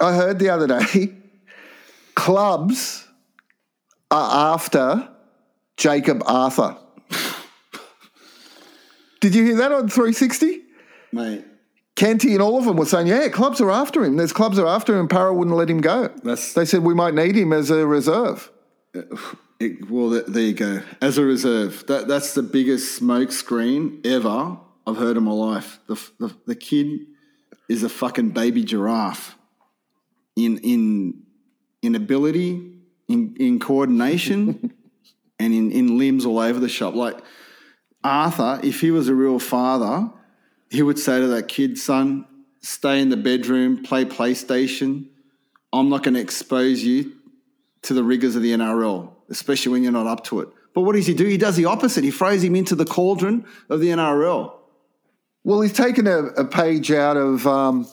[0.00, 1.14] I heard the other day
[2.14, 3.06] clubs
[4.10, 5.08] are after
[5.76, 6.76] Jacob Arthur.
[9.20, 10.60] Did you hear that on 360?
[11.12, 11.44] Mate,
[11.94, 14.16] Kenty and all of them were saying, yeah, clubs are after him.
[14.16, 15.06] There's clubs are after him.
[15.08, 16.08] Parra wouldn't let him go.
[16.24, 18.50] That's- they said we might need him as a reserve.
[19.62, 20.82] It, well, th- there you go.
[21.00, 25.78] As a reserve, that that's the biggest smoke screen ever I've heard in my life.
[25.86, 27.06] The, the, the kid
[27.68, 29.36] is a fucking baby giraffe
[30.36, 31.22] in in
[31.80, 32.72] in ability,
[33.08, 34.72] in in coordination,
[35.38, 36.94] and in in limbs all over the shop.
[36.94, 37.18] Like
[38.04, 40.10] Arthur, if he was a real father,
[40.70, 42.26] he would say to that kid, son,
[42.60, 45.08] stay in the bedroom, play PlayStation.
[45.72, 47.12] I'm not going to expose you
[47.82, 50.48] to the rigors of the NRL, especially when you're not up to it.
[50.74, 51.26] But what does he do?
[51.26, 52.04] He does the opposite.
[52.04, 54.54] He throws him into the cauldron of the NRL.
[55.44, 57.86] Well, he's taken a, a page out of um,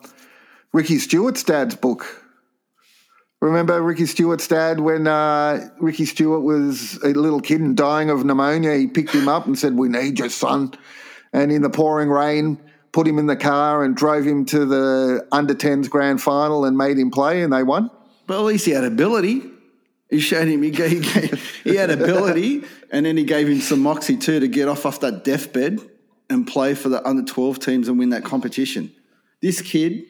[0.71, 2.05] Ricky Stuart's dad's book.
[3.41, 8.23] Remember Ricky Stuart's dad when uh, Ricky Stuart was a little kid and dying of
[8.23, 8.75] pneumonia?
[8.75, 10.73] He picked him up and said, We need your son.
[11.31, 12.59] And in the pouring rain,
[12.91, 16.77] put him in the car and drove him to the under 10s grand final and
[16.77, 17.89] made him play, and they won.
[18.27, 19.43] But at least he had ability.
[20.09, 23.61] He showed him he, gave, he, gave, he had ability, and then he gave him
[23.61, 25.79] some moxie too to get off off that deathbed
[26.29, 28.91] and play for the under 12 teams and win that competition.
[29.41, 30.05] This kid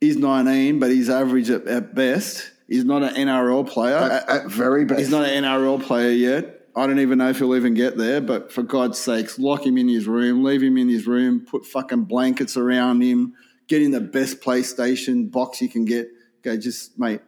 [0.00, 2.50] is 19, but he's average at, at best.
[2.68, 3.96] He's not an NRL player.
[3.96, 5.00] At, at very best.
[5.00, 6.60] He's not an NRL player yet.
[6.76, 9.76] I don't even know if he'll even get there, but for God's sakes, lock him
[9.76, 13.34] in his room, leave him in his room, put fucking blankets around him,
[13.66, 16.08] get in the best PlayStation box you can get.
[16.42, 17.20] Go, just, mate,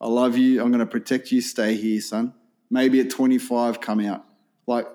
[0.00, 0.60] I love you.
[0.60, 1.40] I'm going to protect you.
[1.40, 2.34] Stay here, son.
[2.70, 4.24] Maybe at 25, come out.
[4.66, 4.86] Like,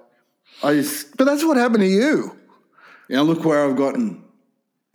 [0.64, 2.38] I just, but that's what happened to you.
[3.10, 4.24] know, look where I've gotten.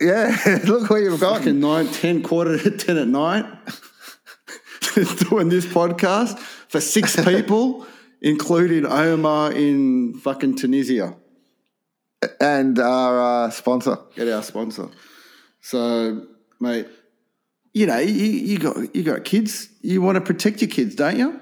[0.01, 1.37] Yeah, look where you've gotten.
[1.37, 3.45] Fucking nine, 10, quarter to 10 at night,
[5.29, 6.37] doing this podcast
[6.67, 7.87] for six people,
[8.21, 11.15] including Omar in fucking Tunisia.
[12.39, 13.97] And our uh, sponsor.
[14.15, 14.89] Get our sponsor.
[15.61, 16.27] So,
[16.59, 16.87] mate,
[17.75, 19.67] you know, you, you got you got kids.
[19.81, 21.41] You want to protect your kids, don't you?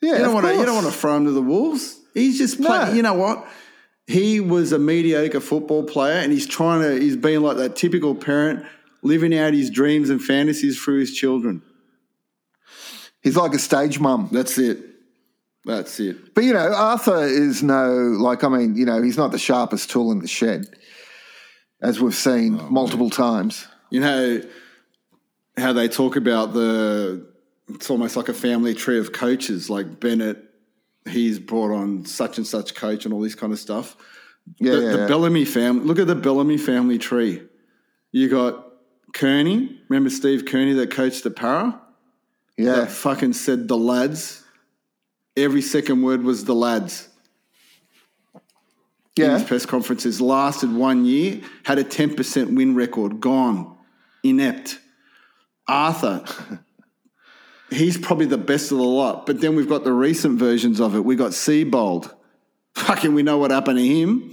[0.00, 0.56] Yeah, You don't want to.
[0.56, 2.00] You don't want to throw them to the wolves.
[2.14, 2.88] He's just playing.
[2.88, 2.92] No.
[2.94, 3.46] You know what?
[4.06, 6.98] He was a mediocre football player, and he's trying to.
[6.98, 8.64] He's being like that typical parent,
[9.02, 11.62] living out his dreams and fantasies through his children.
[13.22, 14.30] He's like a stage mum.
[14.32, 14.78] That's it.
[15.66, 16.34] That's it.
[16.34, 19.90] But you know, Arthur is no like I mean, you know, he's not the sharpest
[19.90, 20.64] tool in the shed,
[21.82, 23.68] as we've seen Oh, multiple times.
[23.90, 24.42] You know
[25.56, 27.28] how they talk about the.
[27.68, 30.44] It's almost like a family tree of coaches, like Bennett.
[31.08, 33.96] He's brought on such and such coach and all this kind of stuff.
[34.58, 35.06] Yeah, the, yeah, the yeah.
[35.06, 35.84] Bellamy family.
[35.84, 37.42] Look at the Bellamy family tree.
[38.12, 38.66] You got
[39.14, 39.80] Kearney.
[39.88, 41.80] Remember Steve Kearney that coached the Parra?
[42.56, 42.72] yeah.
[42.72, 44.44] That fucking said the lads.
[45.36, 47.08] Every second word was the lads.
[49.16, 49.38] In yeah.
[49.38, 53.76] his press conferences lasted one year, had a 10% win record, gone,
[54.22, 54.78] inept.
[55.70, 56.24] Arthur,
[57.70, 59.26] he's probably the best of the lot.
[59.26, 61.04] But then we've got the recent versions of it.
[61.04, 62.12] We got Seibold.
[62.74, 64.32] Fucking, we know what happened to him.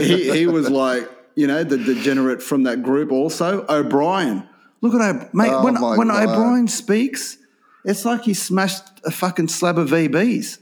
[0.00, 3.64] he, he was like, you know, the degenerate from that group also.
[3.68, 4.48] O'Brien.
[4.80, 5.30] Look at O'Brien.
[5.32, 6.28] Mate, Oh when, when God.
[6.28, 7.36] O'Brien speaks,
[7.84, 10.58] it's like he smashed a fucking slab of VBs.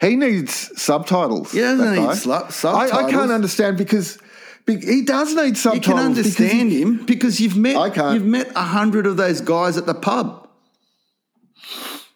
[0.00, 1.54] He needs subtitles.
[1.54, 2.14] Yeah, He doesn't that need guy.
[2.48, 4.22] slu- I, I can't understand because be-
[4.66, 5.84] he does need You subtitles.
[5.84, 8.14] can because understand he- him because you've met I can't.
[8.14, 10.48] you've met a hundred of those guys at the pub.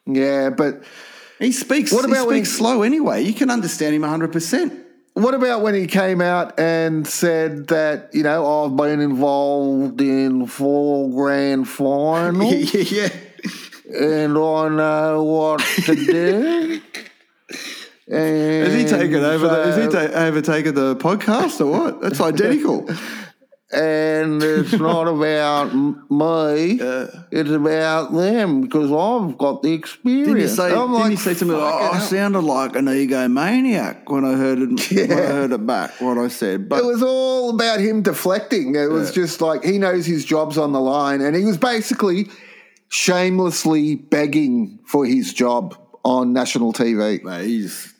[0.06, 0.82] yeah, but
[1.38, 1.92] He speaks.
[1.92, 3.22] What about when speaks he- slow anyway.
[3.22, 4.72] You can understand him hundred percent.
[5.14, 10.46] what about when he came out and said that you know I've been involved in
[10.46, 13.08] four grand finals yeah, yeah,
[13.90, 14.06] yeah.
[14.24, 16.80] and I know what to do.
[18.12, 19.46] And Has he taken over?
[19.48, 22.00] the, has he ta- overtaken the podcast or what?
[22.00, 22.88] That's identical.
[23.72, 26.80] and it's not about me.
[26.80, 30.26] Uh, it's about them because I've got the experience.
[30.26, 30.68] Didn't he say?
[30.70, 31.54] Didn't like, say to me?
[31.54, 34.90] Oh, I hell." sounded like an egomaniac when I heard it.
[34.90, 36.00] When I heard it back.
[36.00, 38.74] What I said, but It was all about him deflecting.
[38.74, 42.28] It was just like he knows his job's on the line, and he was basically
[42.88, 47.22] shamelessly begging for his job on national TV.
[47.22, 47.94] Mate, he's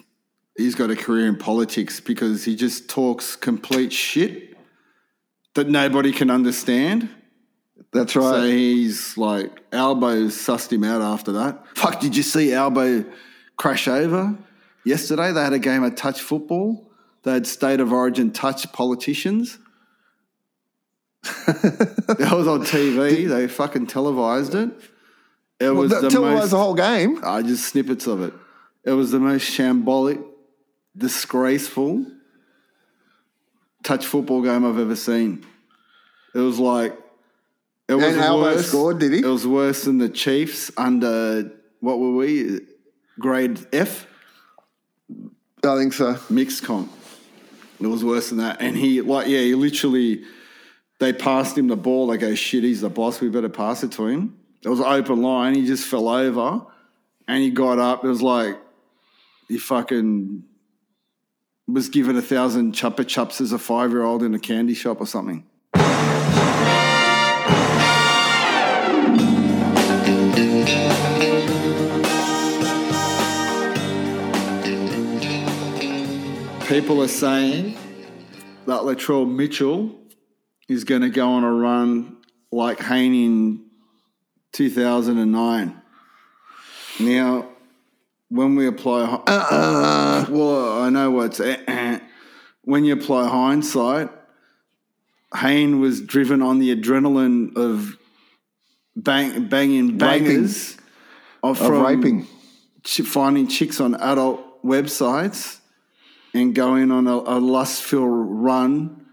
[0.61, 4.57] he's got a career in politics because he just talks complete shit
[5.55, 7.09] that nobody can understand.
[7.93, 8.45] That's So right.
[8.49, 11.65] he's like Albo sussed him out after that.
[11.77, 13.05] Fuck, did you see Albo
[13.57, 14.37] crash over
[14.85, 15.33] yesterday?
[15.33, 16.91] They had a game of touch football.
[17.25, 19.59] They had state of origin touch politicians.
[21.47, 23.29] that was on TV.
[23.29, 24.71] They fucking televised it.
[25.59, 26.51] It was Well, the Televised most.
[26.53, 27.21] the whole game.
[27.23, 28.33] I just snippets of it.
[28.85, 30.25] It was the most shambolic,
[30.97, 32.05] disgraceful
[33.83, 35.47] touch football game I've ever seen.
[36.35, 36.97] It was like
[37.89, 38.67] it was And Albo worse.
[38.69, 39.19] scored, did he?
[39.21, 41.51] It was worse than the Chiefs under
[41.81, 42.61] what were we?
[43.19, 44.07] Grade F
[45.65, 46.19] I think so.
[46.31, 46.91] mixed comp.
[47.81, 48.61] It was worse than that.
[48.61, 50.23] And he like yeah, he literally
[50.99, 52.07] they passed him the ball.
[52.09, 53.21] They go, shit, he's the boss.
[53.21, 54.39] We better pass it to him.
[54.63, 55.55] It was an open line.
[55.55, 56.67] He just fell over,
[57.27, 58.05] and he got up.
[58.05, 58.59] It was like
[59.49, 60.45] he fucking
[61.73, 65.01] was given a thousand Chupa Chups as a five year old in a candy shop
[65.01, 65.47] or something.
[76.67, 77.77] People are saying
[78.67, 79.99] that Latrell Mitchell
[80.69, 82.17] is going to go on a run
[82.53, 83.71] like Hayne in
[84.53, 85.83] 2009.
[87.01, 87.50] Now,
[88.31, 91.99] when we apply, uh well, I know what's uh-uh.
[92.63, 94.11] when you apply hindsight.
[95.37, 97.97] Hayne was driven on the adrenaline of
[98.97, 100.77] bang, banging bangers
[101.43, 102.27] of, Of raping.
[102.85, 105.59] chi- finding chicks on adult websites
[106.35, 109.07] and going on a, a lust-filled run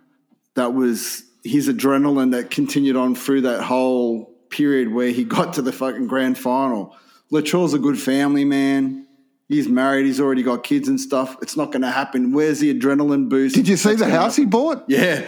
[0.56, 5.62] that was his adrenaline that continued on through that whole period where he got to
[5.62, 6.96] the fucking grand final.
[7.32, 9.07] Latrell's a good family man.
[9.50, 10.06] He's married.
[10.06, 11.38] He's already got kids and stuff.
[11.42, 12.34] It's not going to happen.
[12.34, 13.56] Where's the adrenaline boost?
[13.56, 14.84] Did you see the house he bought?
[14.88, 15.26] Yeah,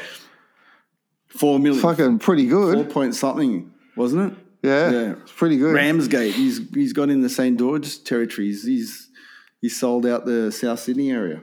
[1.29, 2.75] four million, Fucking pretty good.
[2.75, 4.37] four point something, wasn't it?
[4.61, 5.11] Yeah, Yeah.
[5.21, 5.73] it's pretty good.
[5.73, 6.33] Ramsgate.
[6.35, 8.65] He's he's got in the St George territories.
[8.65, 9.09] He's
[9.61, 11.41] he's sold out the South Sydney area.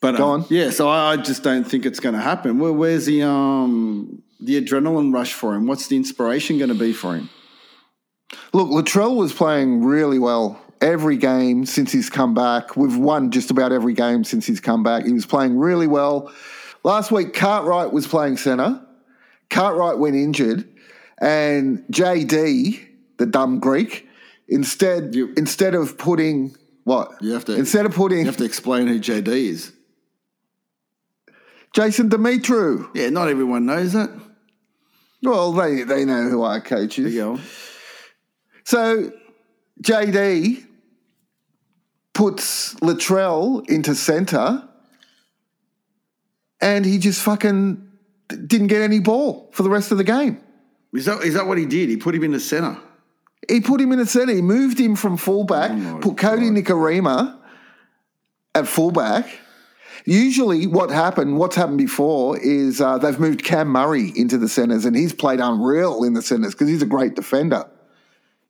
[0.00, 0.46] But Go um, on.
[0.50, 2.58] yeah, so I, I just don't think it's going to happen.
[2.58, 5.66] Where, where's the um the adrenaline rush for him?
[5.66, 7.28] What's the inspiration going to be for him?
[8.54, 12.76] Look, Latrell was playing really well every game since he's come back.
[12.76, 15.04] We've won just about every game since he's come back.
[15.04, 16.32] He was playing really well.
[16.84, 18.80] Last week, Cartwright was playing centre.
[19.50, 20.68] Cartwright went injured,
[21.20, 22.80] and JD,
[23.18, 24.06] the dumb Greek,
[24.48, 28.44] instead You- instead of putting what You have to- instead of putting You have to
[28.44, 29.72] explain who JD is.
[31.72, 32.88] Jason Demetriou.
[32.94, 34.10] Yeah, not everyone knows that.
[35.22, 37.04] Well, they they know who our coach is.
[37.06, 37.40] There you go.
[38.64, 39.12] So
[39.82, 40.64] JD
[42.14, 44.66] puts Latrell into centre
[46.60, 47.86] and he just fucking
[48.28, 50.40] didn't get any ball for the rest of the game.
[50.94, 51.88] Is that is that what he did?
[51.88, 52.78] He put him in the center.
[53.48, 54.34] He put him in the centre.
[54.34, 57.38] He moved him from fullback, my put Cody Nikorima
[58.54, 59.28] at fullback.
[60.04, 64.84] Usually, what happened, what's happened before, is uh, they've moved Cam Murray into the centres,
[64.84, 67.68] and he's played unreal in the centres because he's a great defender.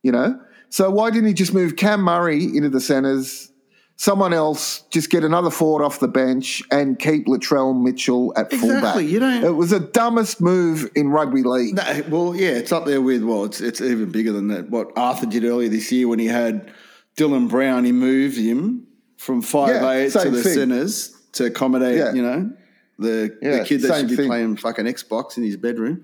[0.02, 3.50] You know, so why didn't he just move Cam Murray into the centres?
[3.98, 8.76] Someone else just get another forward off the bench and keep Latrell Mitchell at fullback.
[8.78, 11.76] Exactly, you don't- It was the dumbest move in rugby league.
[11.76, 14.68] No, well, yeah, it's up there with well, it's it's even bigger than that.
[14.68, 16.70] What Arthur did earlier this year when he had
[17.16, 20.52] Dylan Brown, he moved him from five Yeah, eight to the thing.
[20.52, 22.12] centers to accommodate, Yeah.
[22.12, 22.50] you know,
[22.98, 24.26] the Yeah, the kid that should be thing.
[24.26, 26.02] playing fucking Xbox in his bedroom.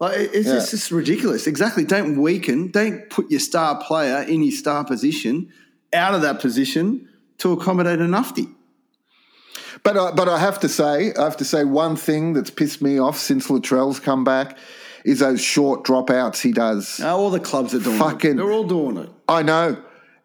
[0.00, 0.54] Like it's Yeah.
[0.54, 1.46] just, just ridiculous.
[1.46, 1.84] Exactly.
[1.84, 2.70] Don't weaken.
[2.70, 5.48] Don't put your star player in his star position
[5.92, 8.48] out of that position to accommodate a nufty.
[9.82, 12.80] But I, but I have to say, I have to say one thing that's pissed
[12.82, 14.56] me off since Latrell's come back
[15.04, 16.98] is those short dropouts he does.
[17.00, 18.36] Uh, all the clubs are doing Fucking- it.
[18.36, 19.10] They're all doing it.
[19.28, 19.76] I know.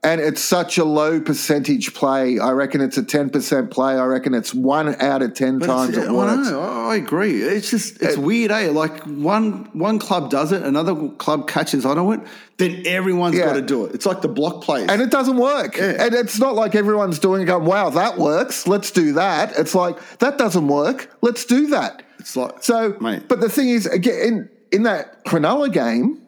[0.02, 2.40] And it's such a low percentage play.
[2.40, 3.98] I reckon it's a 10% play.
[3.98, 6.48] I reckon it's one out of 10 But times it works.
[6.48, 7.42] I I agree.
[7.42, 8.72] It's just it's weird, eh?
[8.72, 12.22] Like one one club does it, another club catches on to it,
[12.58, 13.48] then everyone's Yeah.
[13.48, 13.94] got to do it.
[13.94, 14.88] It's like the block plays.
[14.90, 15.76] And it doesn't work.
[15.76, 16.06] Yeah.
[16.06, 18.68] And it's not like everyone's doing it going, wow, that works.
[18.68, 19.52] Let's do that.
[19.60, 21.14] It's like, that doesn't work.
[21.22, 22.04] Let's do that.
[22.20, 23.24] it's like So, Mate.
[23.28, 26.22] but the thing is, again, in, in that Cronulla game,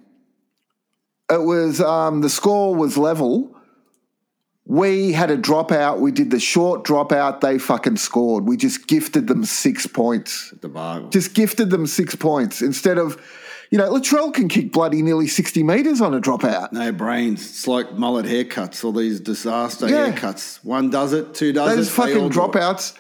[1.31, 3.55] it was um, the score was level.
[4.71, 5.99] We had a dropout.
[5.99, 7.41] We did the short dropout.
[7.41, 8.45] They fucking scored.
[8.45, 10.51] We just gifted them six points.
[10.61, 11.07] the.
[11.09, 13.21] Just gifted them six points instead of,
[13.69, 16.71] you know, Latrell can kick bloody nearly 60 metres on a dropout.
[16.71, 17.41] No brains.
[17.41, 20.09] It's like mullet haircuts, all these disaster Yeah.
[20.13, 20.63] haircuts.
[20.63, 21.99] One does it, two does Those it.
[21.99, 22.93] all fucking dropouts,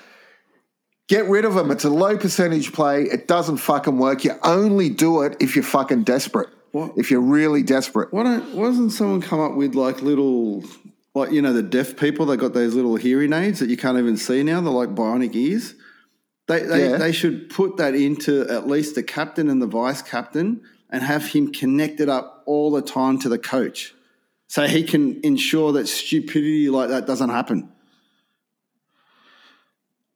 [1.07, 1.71] get rid of them.
[1.71, 3.03] It's a low percentage play.
[3.03, 4.25] It doesn't fucking work.
[4.25, 6.49] You only do it if you're fucking desperate.
[6.73, 6.91] What?
[6.97, 8.11] If you're really desperate.
[8.13, 8.55] Why don't?
[8.55, 10.65] Why doesn't someone come up with like little,
[11.13, 12.25] like you know, the deaf people?
[12.25, 14.61] They got those little hearing aids that you can't even see now.
[14.61, 15.75] They're like bionic ears.
[16.47, 16.97] They they, Yeah.
[16.97, 21.25] they should put that into at least the captain and the vice captain and have
[21.27, 23.93] him connected up all the time to the coach.
[24.47, 27.69] so he can ensure that stupidity like that doesn't happen.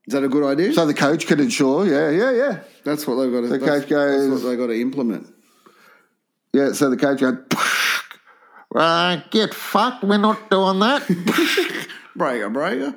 [0.08, 0.74] Is that a good idea?
[0.74, 2.60] So the coach could ensure, yeah, yeah, yeah.
[2.84, 3.48] that's what they've got to.
[3.48, 5.34] The that's, coach goes- That's what they've got to implement.
[6.54, 7.38] Yeah, so the coach goes,
[8.76, 11.88] right, get fucked, we're not doing that.
[12.16, 12.96] Breaker, breaker.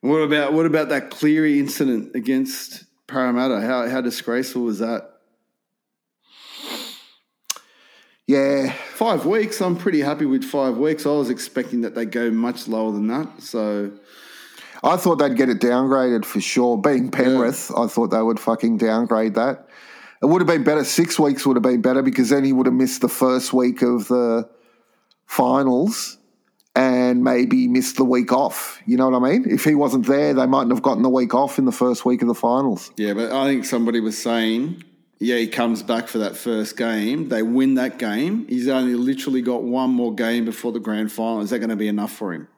[0.00, 3.60] What about what about that Cleary incident against Parramatta?
[3.60, 5.08] How how disgraceful was that?
[8.26, 9.60] yeah, Five weeks.
[9.60, 11.06] I'm pretty happy with five weeks.
[11.06, 13.40] I was expecting that they'd go much lower than that.
[13.40, 13.92] So
[14.84, 16.76] I thought they'd get it downgraded for sure.
[16.76, 19.66] Being Penrith, I thought they would fucking downgrade that.
[20.22, 20.84] It would have been better.
[20.84, 23.80] Six weeks would have been better because then he would have missed the first week
[23.82, 24.48] of the
[25.30, 26.18] finals
[26.74, 28.80] and maybe missed the week off.
[28.84, 29.44] You know what I mean?
[29.48, 32.20] If he wasn't there, they mightn't have gotten the week off in the first week
[32.22, 32.90] of the finals.
[32.96, 34.82] yeah, but I think somebody was saying,
[35.20, 37.28] yeah, he comes back for that first game.
[37.28, 38.46] They win that game.
[38.48, 41.42] He's only literally got one more game before the grand final.
[41.42, 42.48] Is that going to be enough for him?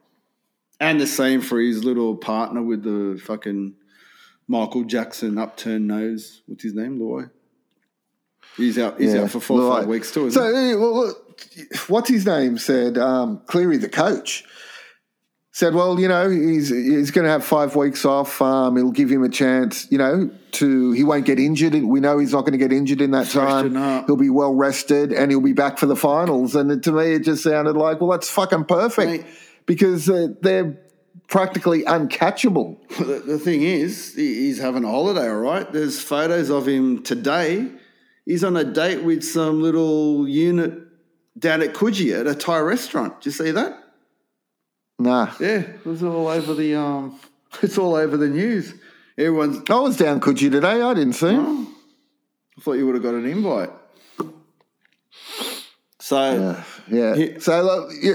[0.81, 3.75] And the same for his little partner with the fucking
[4.49, 6.43] Michael Jackson upturned nose.
[6.47, 7.25] What's his name, Loy?
[8.57, 8.99] He's out.
[9.01, 10.27] He's Yeah, out for four or five weeks too.
[10.27, 11.17] Isn't So, eh, well,
[11.89, 12.99] what's his name said?
[12.99, 14.45] Um, Cleary, the coach,
[15.53, 18.41] said, "Well, you know, he's he's going to have five weeks off.
[18.43, 19.91] Um, it'll give him a chance.
[19.91, 21.75] You know, to he won't get injured.
[21.75, 23.75] We know he's not going to get injured in that time.
[24.07, 26.55] He'll be well rested, and he'll be back for the finals.
[26.55, 29.35] And to me, it just sounded like, well, that's fucking perfect Mate.
[29.67, 30.79] because uh, they're
[31.29, 32.77] practically uncatchable.
[32.99, 35.71] The, the thing is, he's having a holiday, all right?
[35.71, 37.71] There's photos of him today.
[38.27, 40.92] He's on a date with some little unit
[41.39, 43.21] down at Coogee at a Thai restaurant.
[43.21, 43.79] Did you see that?
[44.99, 47.19] Nah, Yeah, it was all over the um.
[47.63, 48.73] It's all over the news.
[49.19, 49.69] Everyone's.
[49.69, 50.81] I was down Coogee today.
[50.81, 51.67] I didn't see him.
[52.59, 53.71] I thought you would have got an invite.
[56.01, 56.57] So
[56.89, 57.15] Yeah.
[57.15, 58.15] He- so look, you,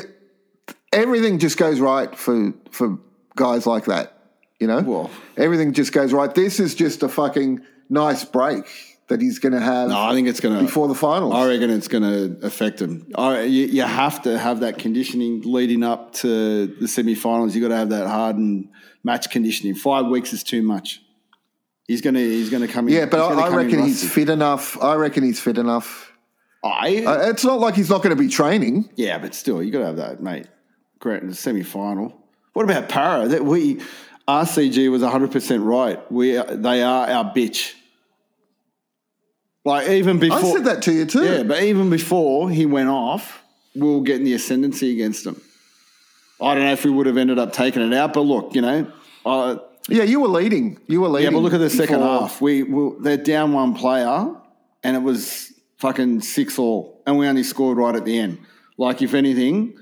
[0.92, 2.98] everything just goes right for for
[3.36, 4.14] guys like that.
[4.60, 6.34] You know, Well- everything just goes right.
[6.34, 8.66] This is just a fucking nice break
[9.08, 11.34] that he's going to have no, I think it's going to before the finals.
[11.34, 13.08] I reckon it's going to affect him.
[13.16, 17.56] I, you, you have to have that conditioning leading up to the semi-finals.
[17.56, 18.70] You got to have that hardened
[19.04, 19.76] match conditioning.
[19.76, 21.02] Five weeks is too much.
[21.88, 22.94] He's going to he's going to come in.
[22.96, 24.82] yeah, but I, I reckon he's fit enough.
[24.84, 26.12] I reckon he's fit enough.
[26.64, 28.90] I, Uh, It's not like he's not going to be training.
[28.98, 30.48] yeah, but still, you got to have that, mate.
[31.00, 32.14] Great in the semi-final.
[32.54, 33.28] What about Para?
[33.30, 33.80] That we
[34.28, 36.00] RCG was hundred percent right.
[36.12, 37.74] We they are our bitch.
[39.68, 41.26] Like even before, I said that to you too.
[41.26, 43.44] Yeah, but even before he went off,
[43.76, 45.42] we were getting the ascendancy against him.
[46.42, 48.62] I don't know if we would have ended up taking it out, but look, you
[48.62, 48.90] know,
[49.26, 49.58] uh,
[49.90, 50.80] Yeah, you were leading.
[50.88, 51.32] You were leading.
[51.32, 52.40] yeah, but look at the second before- half.
[52.40, 54.34] We, we they're down one player,
[54.84, 58.40] and it was fucking six all, and we only scored right at the end.
[58.78, 59.76] Like if anything,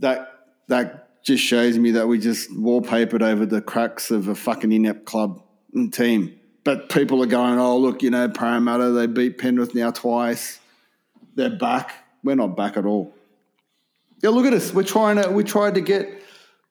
[0.00, 0.28] that
[0.68, 5.06] that just shows me that we just wallpapered over the cracks of a fucking inept
[5.06, 5.40] club
[5.72, 6.38] and team.
[6.64, 10.60] But people are going, oh look, you know, Parramatta they beat Penrith now twice.
[11.34, 11.92] They're back.
[12.22, 13.14] We're not back at all.
[14.22, 14.72] Yeah, look at us.
[14.72, 16.22] We're trying to we tried to get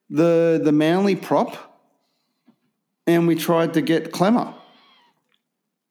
[0.10, 1.58] the the Manly prop
[3.08, 4.54] and we tried to get Klemmer.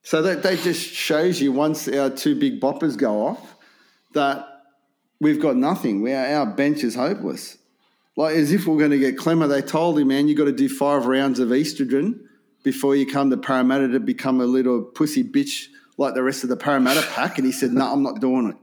[0.03, 3.57] So that, that just shows you once our two big boppers go off
[4.14, 4.46] that
[5.20, 6.01] we've got nothing.
[6.01, 7.59] We are, our bench is hopeless.
[8.16, 9.48] Like as if we're going to get Klemmer.
[9.48, 12.20] They told him, man, you've got to do five rounds of estrogen
[12.62, 16.48] before you come to Parramatta to become a little pussy bitch like the rest of
[16.50, 17.38] the Parramatta pack.
[17.38, 18.56] And he said, no, I'm not doing it.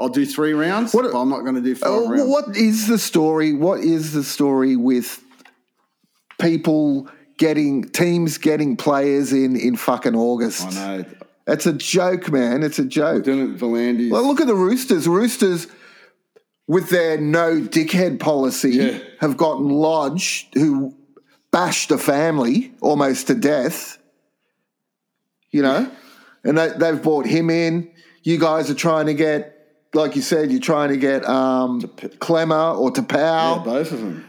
[0.00, 2.28] I'll do three rounds, What- but I'm not going to do five Oh, rounds.
[2.28, 3.52] what is the story?
[3.54, 5.22] What is the story with
[6.40, 10.66] people getting teams getting players in in fucking August?
[10.66, 11.04] I know.
[11.46, 12.62] It's a joke, man.
[12.62, 13.24] It's a joke.
[13.24, 14.10] Didn't V'landys?
[14.10, 15.06] Well, look at the Roosters.
[15.06, 15.66] Roosters,
[16.66, 18.98] with their no dickhead policy, Yeah.
[19.20, 20.94] have gotten Lodge, who
[21.54, 23.96] bashed a family almost to death.
[25.52, 25.88] You know,
[26.42, 27.92] and they, they've brought him in.
[28.24, 29.56] You guys are trying to get,
[29.94, 31.80] like you said, you're trying to get um,
[32.18, 33.64] Klemmer or yeah, Tapau.
[33.64, 34.28] both of them.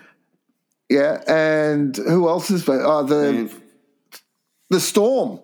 [0.88, 2.86] Yeah, and who else is there?
[2.86, 3.62] Oh, the And-
[4.70, 5.40] the Storm.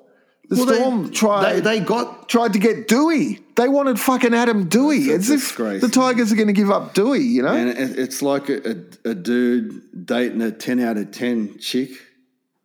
[0.50, 1.54] The Well, they- Storm tried.
[1.54, 3.40] They, they got tried to get Doueihi.
[3.62, 5.14] They wanted fucking Adam Doueihi.
[5.14, 5.82] As a disgrace.
[5.82, 7.54] the Tigers are going to give up Doueihi, you know?
[7.54, 8.72] And it, it's like a,
[9.06, 11.92] a, a dude dating a 10 out of 10 chick.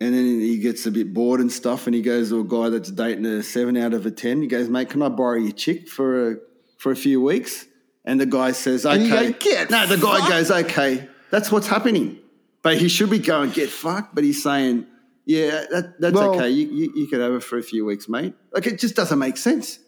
[0.00, 1.86] And then he gets a bit bored and stuff.
[1.86, 4.40] And he goes to a guy that's dating a 7 out of a 10.
[4.40, 6.36] He goes, mate, can I borrow your chick for a,
[6.78, 7.66] for a few weeks?
[8.06, 9.04] And the guy says, okay.
[9.04, 11.08] You go, "Get no, the guy fucked." goes, okay.
[11.30, 12.20] That's what's happening.
[12.62, 14.14] But he should be going, get fucked.
[14.14, 14.86] But he's saying,
[15.26, 16.48] yeah, that, that's Well- okay.
[16.48, 18.32] You, you, you could have it for a few weeks, mate.
[18.52, 19.80] Like, it just doesn't make sense.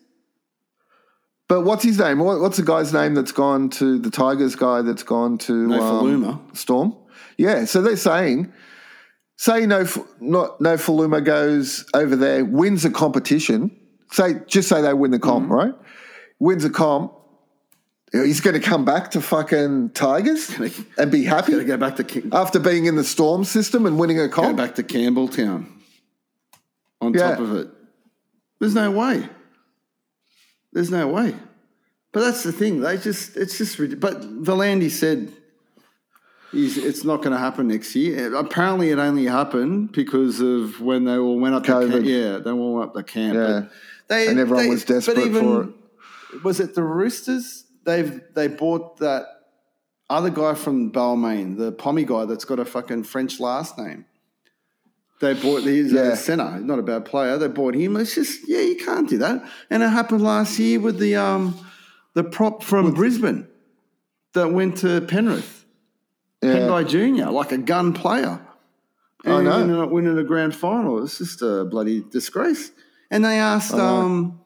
[1.48, 2.18] But what's his name?
[2.18, 5.80] What, what's the guy's name that's gone to the Tigers guy that's gone to No
[5.82, 6.56] um, Faluma.
[6.56, 6.94] Storm?
[7.38, 8.52] Yeah, so they're saying,
[9.36, 9.86] say no,
[10.20, 13.74] not no Faluma goes over there, wins a competition.
[14.12, 15.74] Say just say they win the comp, right?
[16.38, 17.14] Wins a comp.
[18.12, 20.48] He's going to come back to fucking Tigers
[20.96, 23.98] and be Got to go back to Ki- after being in the Storm system and
[23.98, 24.56] winning a go comp.
[24.56, 25.66] back to Campbelltown.
[27.02, 27.30] On Yeah.
[27.32, 27.68] top of it,
[28.60, 29.28] there's no way.
[30.72, 31.34] There's no way.
[32.12, 32.80] But that's the thing.
[32.80, 35.32] They just it's just but Valandi said
[36.52, 38.34] he's, it's not going to happen next year.
[38.34, 41.90] Apparently, it only happened because of when they all went up COVID.
[41.92, 42.04] camp.
[42.06, 43.34] Yeah, they all went up the camp.
[43.34, 43.62] Yeah.
[44.08, 46.44] They, And everyone they- was desperate even, for it.
[46.44, 47.64] Was it the Roosters?
[47.84, 49.24] They've they bought that
[50.10, 54.06] other guy from Balmain, the Pommy guy that's got a fucking French last name.
[55.20, 56.12] They bought he's Yeah.
[56.12, 57.38] a centre, not a bad player.
[57.38, 57.96] They bought him.
[57.96, 59.44] It's just yeah, you can't do that.
[59.70, 61.58] And it happened last year with the um
[62.14, 63.46] the prop from Brisbane
[64.34, 65.64] that went to Penrith.
[66.42, 66.54] Yeah.
[66.58, 68.40] Pangai Junior, like a gun player.
[69.24, 69.60] And I know.
[69.60, 71.02] ended up winning a grand final.
[71.02, 72.70] It's just a bloody disgrace.
[73.10, 74.40] And they asked um,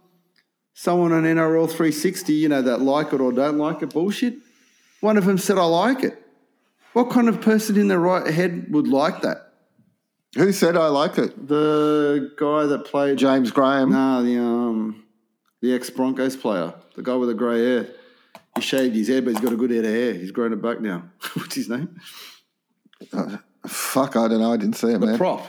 [0.73, 4.37] someone on NRL 360, you know, that like it or don't like it bullshit.
[5.01, 6.17] One of them said, I like it.
[6.95, 9.52] What kind of person in their right head would like that?
[10.37, 11.47] Who said I like it?
[11.49, 13.19] The guy that played.
[13.19, 13.91] James Graham.
[13.91, 15.05] Nah, the um,
[15.61, 17.89] the ex Broncos player, the guy with the grey hair.
[18.57, 20.13] He shaved his hair, but he's got a good head of hair.
[20.15, 21.05] He's grown it back now.
[21.35, 21.99] What's his name?
[23.67, 24.53] Fuck, I don't know.
[24.53, 25.17] I didn't see it, man.
[25.17, 25.47] Prop.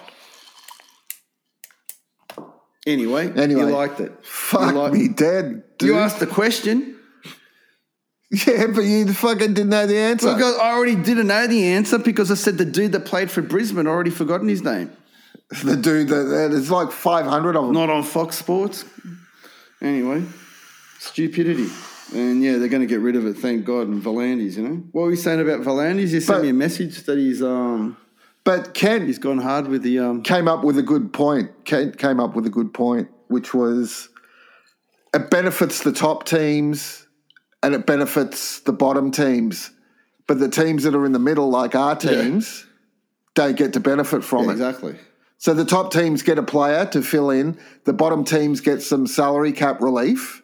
[2.86, 3.62] Anyway, Anyway.
[3.62, 4.12] you liked it.
[4.26, 5.90] Fuck liked- me dead, dude.
[5.90, 6.98] You asked the question.
[8.48, 10.34] yeah, but you fucking didn't know the answer.
[10.34, 13.44] Because I already didn't know the answer because I said the dude that played for
[13.44, 14.92] Brisbane I already forgotten his name.
[15.64, 17.74] the dude that there's like 500 of them.
[17.74, 18.86] Not on Fox Sports.
[19.82, 20.24] Anyway,
[20.98, 21.68] stupidity.
[22.16, 23.34] And yeah, they're going to get rid of it.
[23.34, 23.88] Thank God.
[23.88, 24.84] And V'landys, you know.
[24.94, 26.10] What were you saying about V'landys?
[26.10, 27.98] You sent But- me a message that he's um
[28.44, 30.24] But Ken he's gone hard with the um.
[30.24, 31.52] came up with a good point.
[31.66, 34.10] Ken came up with a good point, which was
[35.14, 37.03] it benefits the top teams
[37.64, 39.72] and it benefits the bottom teams.
[40.28, 42.66] But the teams that are in the middle, like our teams,
[43.34, 44.54] don't get to benefit from Yeah, it.
[44.54, 44.96] exactly.
[45.38, 49.06] So the top teams get a player to fill in, the bottom teams get some
[49.08, 50.42] salary cap relief,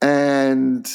[0.00, 0.90] and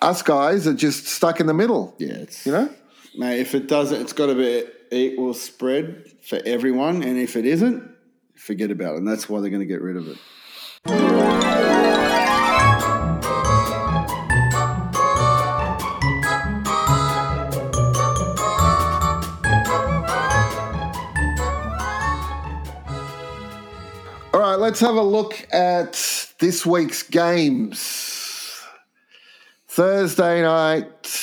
[0.00, 1.94] us guys are just stuck in the middle.
[1.98, 2.70] Yeah, it's You know?
[3.16, 7.02] Mate, if it doesn't, it's got to be equal spread for everyone.
[7.02, 7.90] And if it isn't,
[8.36, 8.98] forget about it.
[8.98, 10.18] And that's why they're going to get rid of it.
[24.62, 25.92] Let's have a look at
[26.38, 28.60] this week's games.
[29.66, 31.20] Thursday night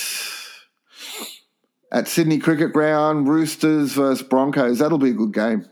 [1.90, 4.80] at Sydney Cricket Ground, Roosters versus Broncos.
[4.80, 5.66] That'll be a good game.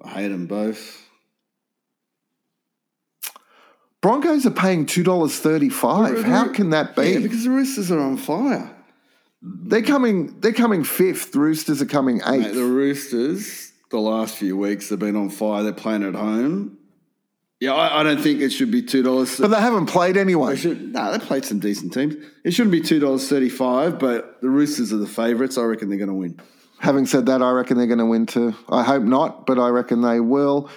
[0.00, 1.08] I hate them both.
[4.00, 6.22] Broncos are paying two dollars thirty-five.
[6.22, 7.08] How can that be?
[7.10, 8.70] Yeah, because the Roosters are on fire.
[9.42, 10.38] they're coming.
[10.38, 11.34] They're coming fifth.
[11.34, 12.46] Roosters are coming eighth.
[12.46, 15.62] Mate, the Roosters, the last few weeks, have been on fire.
[15.62, 16.78] They're playing at home.
[17.60, 19.38] Yeah, I, I don't think it should be two dollars.
[19.38, 20.56] but they haven't played anyway.
[20.56, 22.14] Should, no, they played some decent teams.
[22.44, 25.56] It shouldn't be two dollars thirty-five, but the Roosters are the favourites.
[25.56, 26.40] I reckon they're going to win.
[26.80, 28.54] Having said that, I reckon they're going to win too.
[28.68, 30.68] I hope not, but I reckon they will.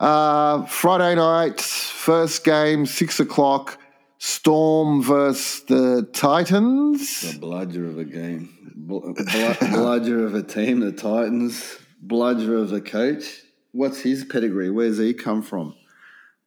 [0.00, 3.78] Uh, Friday night, first game, six o'clock.
[4.18, 7.32] Storm versus the Titans.
[7.32, 12.72] The bludger of a game, Bl- bl- bludger of a team, the Titans, bludger of
[12.72, 13.42] a coach.
[13.70, 14.70] What's his pedigree?
[14.70, 15.74] Where's he come from?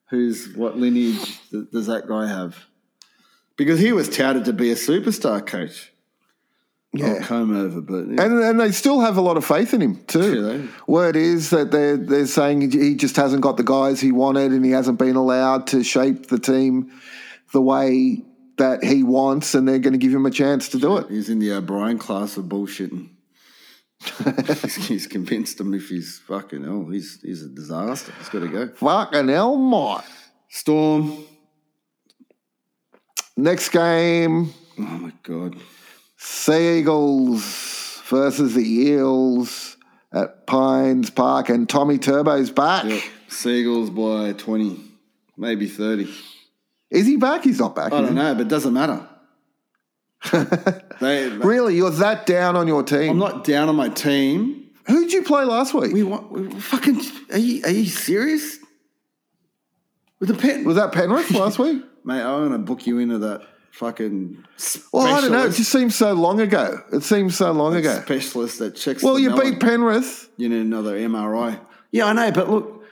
[0.09, 2.55] Who's what lineage th- does that guy have?
[3.57, 5.91] Because he was touted to be a superstar coach.
[6.93, 7.25] Yeah.
[7.29, 10.41] I'll over, but And, and they still have a lot of faith in him too.
[10.41, 10.67] They?
[10.87, 14.63] Word is that they're they're saying he just hasn't got the guys he wanted, and
[14.63, 16.91] he hasn't been allowed to shape the team
[17.51, 18.23] the way
[18.57, 21.09] that he wants, and they're going to give him a chance to do it.
[21.09, 23.09] he's in the O'Brien class of bullshitting.
[24.61, 28.13] he's, he's convinced him if he's fucking hell, he's he's a disaster.
[28.17, 28.67] He's got to go.
[28.75, 30.01] Fucking hell, mate.
[30.49, 31.25] Storm.
[33.37, 35.55] Next game, Oh my god.
[36.17, 39.77] Sea Eagles versus the Eels
[40.11, 42.85] at Pines Park, and Tommy Turbo's back.
[42.85, 43.03] Yep.
[43.27, 44.79] Seagulls by 20,
[45.37, 46.13] maybe 30.
[46.89, 47.43] Is he back?
[47.43, 47.91] He's not back.
[47.91, 49.07] I don't know, but it doesn't matter.
[51.01, 53.11] They, Really, you're that down on your team?
[53.11, 54.69] I'm not down on my team.
[54.87, 55.91] Who'd you play last week?
[55.93, 57.01] We want we fucking.
[57.31, 58.59] Are you, are you serious?
[60.19, 61.83] With the pen, Was that Penrith last week?
[62.03, 64.43] mate, I want to book you into that fucking.
[64.93, 65.45] Well, I don't know.
[65.45, 66.81] It just seems so long ago.
[66.93, 68.01] It seems so long ago.
[68.03, 69.03] Specialist that checks.
[69.03, 69.51] Well, you melon.
[69.51, 70.29] beat Penrith.
[70.37, 71.59] you need another MRI.
[71.91, 72.85] Yeah, I know, but look,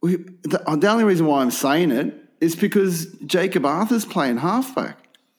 [0.00, 4.38] we, the, uh, the only reason why I'm saying it is because Jakob Arthur's playing
[4.38, 4.98] halfback.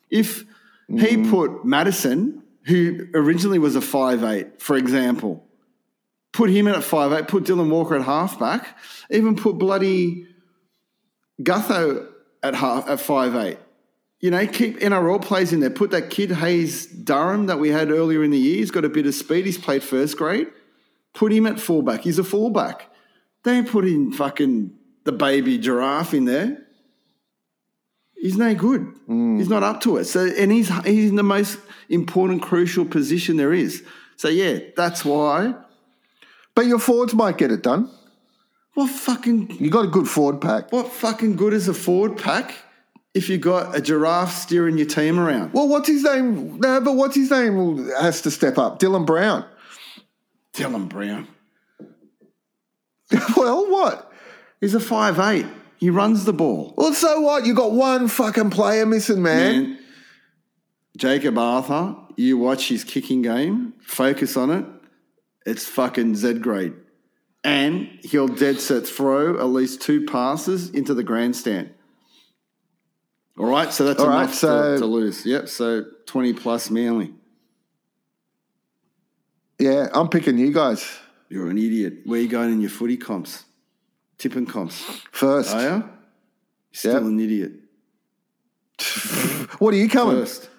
[0.09, 0.45] If
[0.87, 1.29] he mm.
[1.29, 5.45] put Madison, who originally was a five eight, for example,
[6.31, 8.77] put him in at five eight, put Dylan Walker at halfback,
[9.09, 10.27] even put bloody
[11.41, 12.07] Gutho
[12.41, 13.59] at half at five eight.
[14.19, 15.69] You know, keep NRL plays in there.
[15.69, 18.57] Put that kid Haze Dunster that we had earlier in the year.
[18.57, 19.45] He's got a bit of speed.
[19.45, 20.47] He's played first grade.
[21.13, 22.01] Put him at fullback.
[22.01, 22.89] He's a fullback.
[23.43, 24.71] Don't put in fucking
[25.03, 26.62] the baby giraffe in there.
[28.23, 28.87] He's no good.
[29.09, 29.37] Mm.
[29.37, 30.05] He's not up to it.
[30.05, 31.59] So, and he's he's in the most
[31.89, 33.83] important, crucial position there is.
[34.15, 35.55] So, yeah, that's why.
[36.55, 37.89] But your forwards might get it done.
[38.75, 40.71] What fucking You got a good forward pack.
[40.71, 42.55] what fucking good is a forward pack
[43.13, 45.51] if you got a giraffe steering your team around?
[45.51, 46.61] Well, what's his name?
[46.61, 48.79] No, but what's his name has to step up?
[48.79, 49.43] Dylan Brown.
[50.53, 51.27] Dylan Brown.
[53.35, 54.09] well, what?
[54.61, 55.45] He's a five eight.
[55.83, 56.73] He runs the ball.
[56.77, 57.45] Well, so what?
[57.45, 59.55] You got one fucking player missing, man.
[59.65, 59.77] And
[60.95, 64.65] Jakob Arthur, you watch his kicking game, focus on it.
[65.45, 66.71] It's fucking Z grade.
[67.43, 71.71] And he'll dead set throw at least two passes into the grandstand.
[73.37, 75.25] All right, so that's All enough right, so- to, to lose.
[75.25, 77.13] Yep, so 20 plus Manly.
[79.59, 80.89] Yeah, I'm picking you guys
[81.27, 82.03] You're an idiot.
[82.05, 83.43] Where you going in your footy comps?
[84.23, 84.81] Tipping comps.
[85.11, 85.53] first.
[85.53, 85.67] Are you?
[85.67, 85.83] You're
[86.71, 87.01] still Yep.
[87.01, 87.51] an idiot.
[89.59, 90.15] What are you coming?
[90.15, 90.49] First.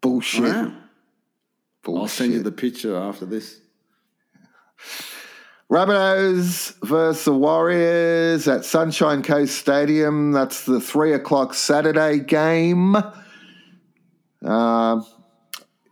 [0.00, 0.44] Bullshit.
[0.44, 0.76] I am.
[1.82, 2.00] Bullshit.
[2.00, 3.58] I'll send you the picture after this.
[5.68, 10.30] Rabbitohs versus the Warriors at Sunshine Coast Stadium.
[10.30, 12.94] That's the three o'clock Saturday game.
[14.44, 15.04] Um,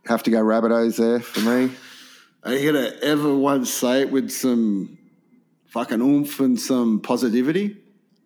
[0.05, 1.73] have to go Rabbitohs there for me.
[2.43, 4.97] Are you gonna ever once say it with some
[5.71, 7.77] fucking oomph and some positivity?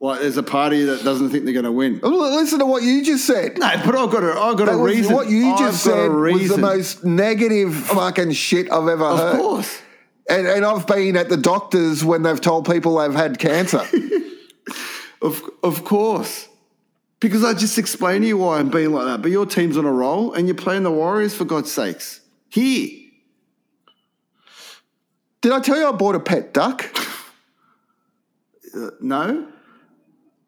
[0.02, 2.00] Like there's a party that doesn't think they're gonna win.
[2.04, 3.58] Well, Listen to what you just said.
[3.58, 5.16] No, but I've got a I've got That a was- reason.
[5.16, 6.62] what you I've just got a said was the reason.
[6.62, 9.36] most negative fucking shit I've ever heard.
[9.36, 9.82] Of course.
[10.30, 13.82] And, and I've been at the doctors when they've told people they've had cancer.
[15.22, 16.48] Of of course.
[17.20, 19.22] Because I just explained to you why I'm being like that.
[19.24, 22.20] But your team's on a roll and you're playing the Warriors for God's sakes.
[22.50, 22.90] Here.
[25.42, 26.86] Did I tell you I bought a pet duck?
[28.76, 29.48] Uh, no?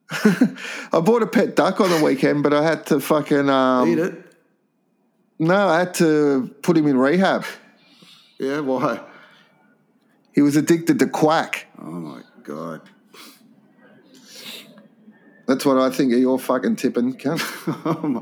[0.11, 3.99] I bought a pet duck on the weekend, but I had to fucking um, Eat
[3.99, 4.15] it.
[5.39, 7.45] no, I had to put him in rehab.
[8.39, 9.01] Yeah, why?
[10.33, 11.67] He was addicted to quack.
[11.79, 12.81] Oh my god.
[15.47, 17.15] That's what I think of your fucking tipping.
[17.17, 17.41] cunt.
[17.85, 18.21] oh my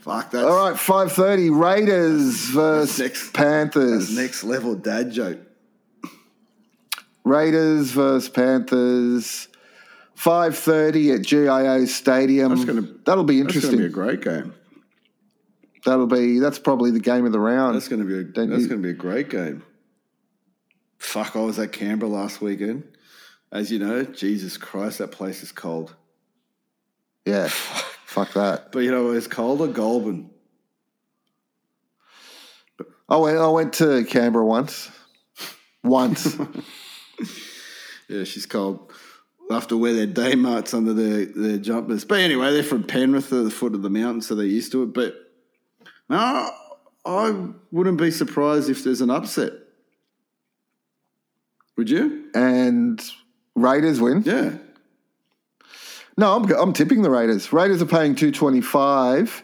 [0.00, 1.50] fuck that's All right, five thirty.
[1.50, 4.14] Raiders versus next- Panthers.
[4.16, 5.38] next level dad joke.
[7.26, 9.48] Raiders versus Panthers.
[10.14, 12.50] Five thirty at GIO Stadium.
[12.54, 13.72] That's gonna- That'll be interesting.
[13.72, 14.00] That's interesting.
[14.00, 14.54] gonna be a great game.
[15.84, 16.38] That'll be.
[16.38, 17.74] That's probably the game of the round.
[17.76, 19.62] That's going to be a, Don't that's you- going to be a great game.
[20.98, 22.82] Fuck, I was at Canberra last weekend.
[23.52, 25.94] As you know, Jesus Christ, that place is cold.
[27.24, 27.48] yeah.
[28.06, 28.72] Fuck that.
[28.72, 30.30] But you know, it's colder, Goulburn.
[33.08, 33.38] I went.
[33.38, 34.90] I went to Canberra once.
[35.84, 36.36] Once.
[38.08, 38.92] Yeah, she's cold.
[39.50, 42.04] Have to wear their day marts under their, their jumpers.
[42.04, 44.84] But anyway, they're from Penrith, at the foot of the mountain, so they're used to
[44.84, 44.94] it.
[44.94, 45.16] But
[46.08, 46.50] no,
[47.04, 49.54] I wouldn't be surprised if there's an upset.
[51.76, 52.30] Would you?
[52.34, 53.02] and
[53.54, 54.22] Raiders win.
[54.24, 54.52] Yeah.
[56.18, 57.52] No, I'm, I'm tipping the Raiders.
[57.52, 59.42] Raiders are paying two twenty five.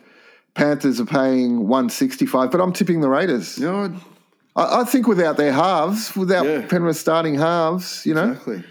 [0.54, 2.50] Panthers are paying one sixty five.
[2.50, 3.58] But I'm tipping the Raiders.
[3.58, 3.94] You know,
[4.56, 6.66] I, I think without their halves, without Yeah.
[6.66, 8.64] Penrith starting halves, you know, exactly.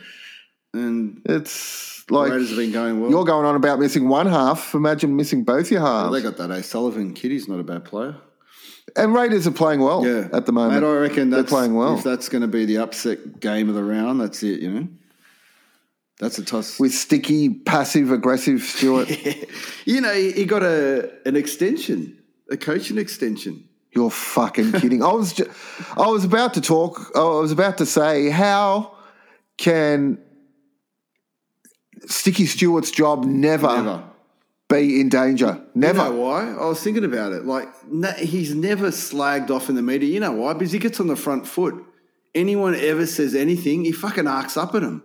[0.74, 3.10] And it's like Raiders have been going well.
[3.12, 4.74] you're going on about missing one half.
[4.74, 6.14] Imagine missing both your halves.
[6.14, 6.64] They got that A.
[6.64, 7.32] Sullivan kid.
[7.32, 8.16] He's not a bad player.
[8.96, 10.82] and Raiders are playing well Yeah, at the moment.
[10.82, 11.98] Mate, I reckon They're playing well.
[11.98, 14.62] If that's going to be the upset game of the round, that's it.
[14.62, 14.88] You know,
[16.20, 16.80] that's a toss.
[16.80, 19.10] with sticky, passive, aggressive Stuart.
[19.86, 22.18] you know, he he got a an extension,
[22.50, 23.68] a coaching extension.
[23.94, 25.04] You're fucking kidding.
[25.04, 25.52] I was, ju-
[25.98, 27.12] I was about to talk.
[27.16, 28.96] I was about to say, how
[29.58, 30.18] can
[32.06, 34.04] Sticky Stuart's job never, Never.
[34.70, 35.62] be in danger?
[35.76, 36.04] Never.
[36.06, 36.52] You know why?
[36.54, 37.46] I was thinking about it.
[37.46, 37.68] Like
[38.18, 40.10] he's never slagged off in the media.
[40.10, 40.54] You know why?
[40.54, 41.76] Because he gets on the front foot.
[42.34, 45.04] Anyone ever says anything, he fucking arcs up at him.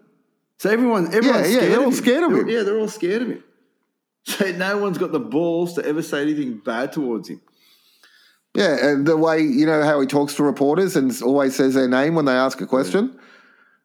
[0.59, 1.93] So everyone, everyone's yeah, scared they're of all him.
[1.95, 2.49] scared of They're- him.
[2.49, 3.43] Yeah, they're all scared of him.
[4.29, 7.41] So no one's got the balls to ever say anything bad towards him.
[8.57, 11.89] Yeah, and the way you know how he talks to reporters and always says their
[11.89, 13.19] name when they ask a question.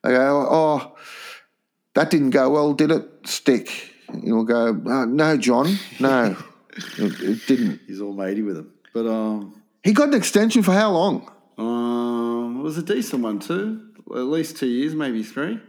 [0.04, 0.96] They go, "Oh,
[1.94, 3.06] that didn't go well, did it?
[3.26, 3.94] Stick."
[4.24, 6.38] You'll go, uh, "No, John, no,
[6.98, 8.72] it, it didn't." He's all matey with him.
[8.94, 11.30] But um, He got an extension for how long?
[11.58, 13.88] um, it was a decent one too.
[14.12, 15.60] At least two years, maybe three.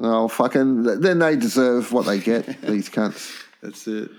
[0.00, 0.82] Oh, fucking!
[1.00, 2.46] Then they deserve what they get.
[2.62, 3.30] these cunts.
[3.62, 4.10] That's it.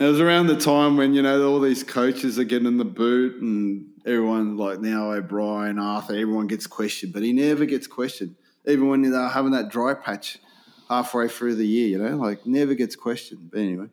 [0.00, 2.86] It was around the time when you know all these coaches are getting in the
[2.86, 8.34] boot, and everyone like now O'Brien, Arthur, everyone gets questioned, but he never gets questioned,
[8.66, 10.38] even when they're having that dry patch
[10.88, 11.88] halfway through the year.
[11.88, 13.50] You know, like never gets questioned.
[13.50, 13.88] But anyway,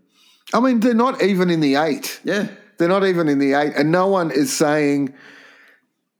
[0.53, 2.21] I mean, they're not even in the eight.
[2.23, 2.47] yeah,
[2.77, 5.13] They're not even in the eight, and no one is saying.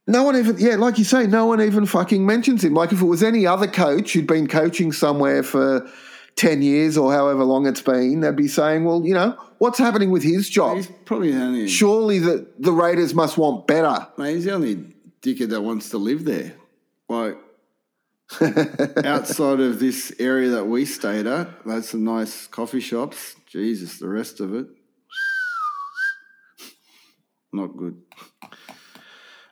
[0.10, 2.74] No one even, yeah, like you say, no one even fucking mentions him.
[2.74, 5.86] Like if it was any other coach who'd been coaching somewhere for
[6.38, 10.12] 10 years or however long it's been, they'd be saying, well, you know, what's happening
[10.12, 10.78] with his job?
[10.78, 14.08] he's probably the only Surely the, the Raiders must want better.
[14.18, 14.76] mate, he's the only
[15.22, 16.54] dickhead that wants to live there.
[17.10, 17.38] Like
[19.06, 23.36] outside of this area that we stayed at, that's some nice coffee shops.
[23.46, 24.68] Jesus, the rest of it.
[27.54, 28.02] Not good.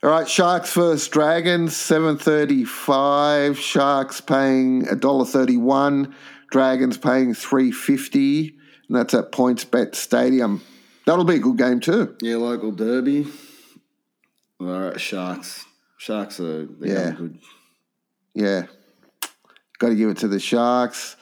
[0.03, 3.58] All right, Sharks versus Dragons, 735.
[3.58, 6.14] Sharks paying $1.31.
[6.51, 10.61] Dragons paying 350 and that's at PointsBet Stadium.
[11.05, 12.15] That'll be a good game too.
[12.21, 13.27] Yeah, local derby.
[14.59, 15.65] All right, Sharks.
[15.97, 17.11] Sharks are Yeah.
[17.11, 17.39] good.
[18.33, 18.63] Yeah.
[19.79, 21.15] Got to give it to the Sharks.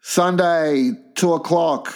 [0.00, 1.92] Sunday, two o'clock.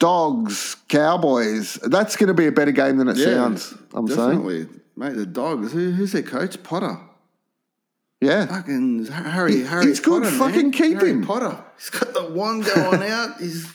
[0.00, 1.74] Dogs, Cowboys.
[1.84, 3.72] That's going to be a better game than it sounds.
[3.94, 4.18] I'm saying.
[4.18, 4.68] definitely.
[4.96, 5.72] Mate, the dogs.
[5.72, 6.62] Who, who's their coach?
[6.62, 6.98] Potter.
[8.20, 8.46] Yeah.
[8.46, 9.56] Fucking Harry.
[9.56, 9.86] He- Harry.
[9.86, 10.24] he's good.
[10.24, 11.24] Potter, Fucking keep Harry him.
[11.24, 11.62] Potter.
[11.78, 13.38] He's got the one going out.
[13.40, 13.72] He's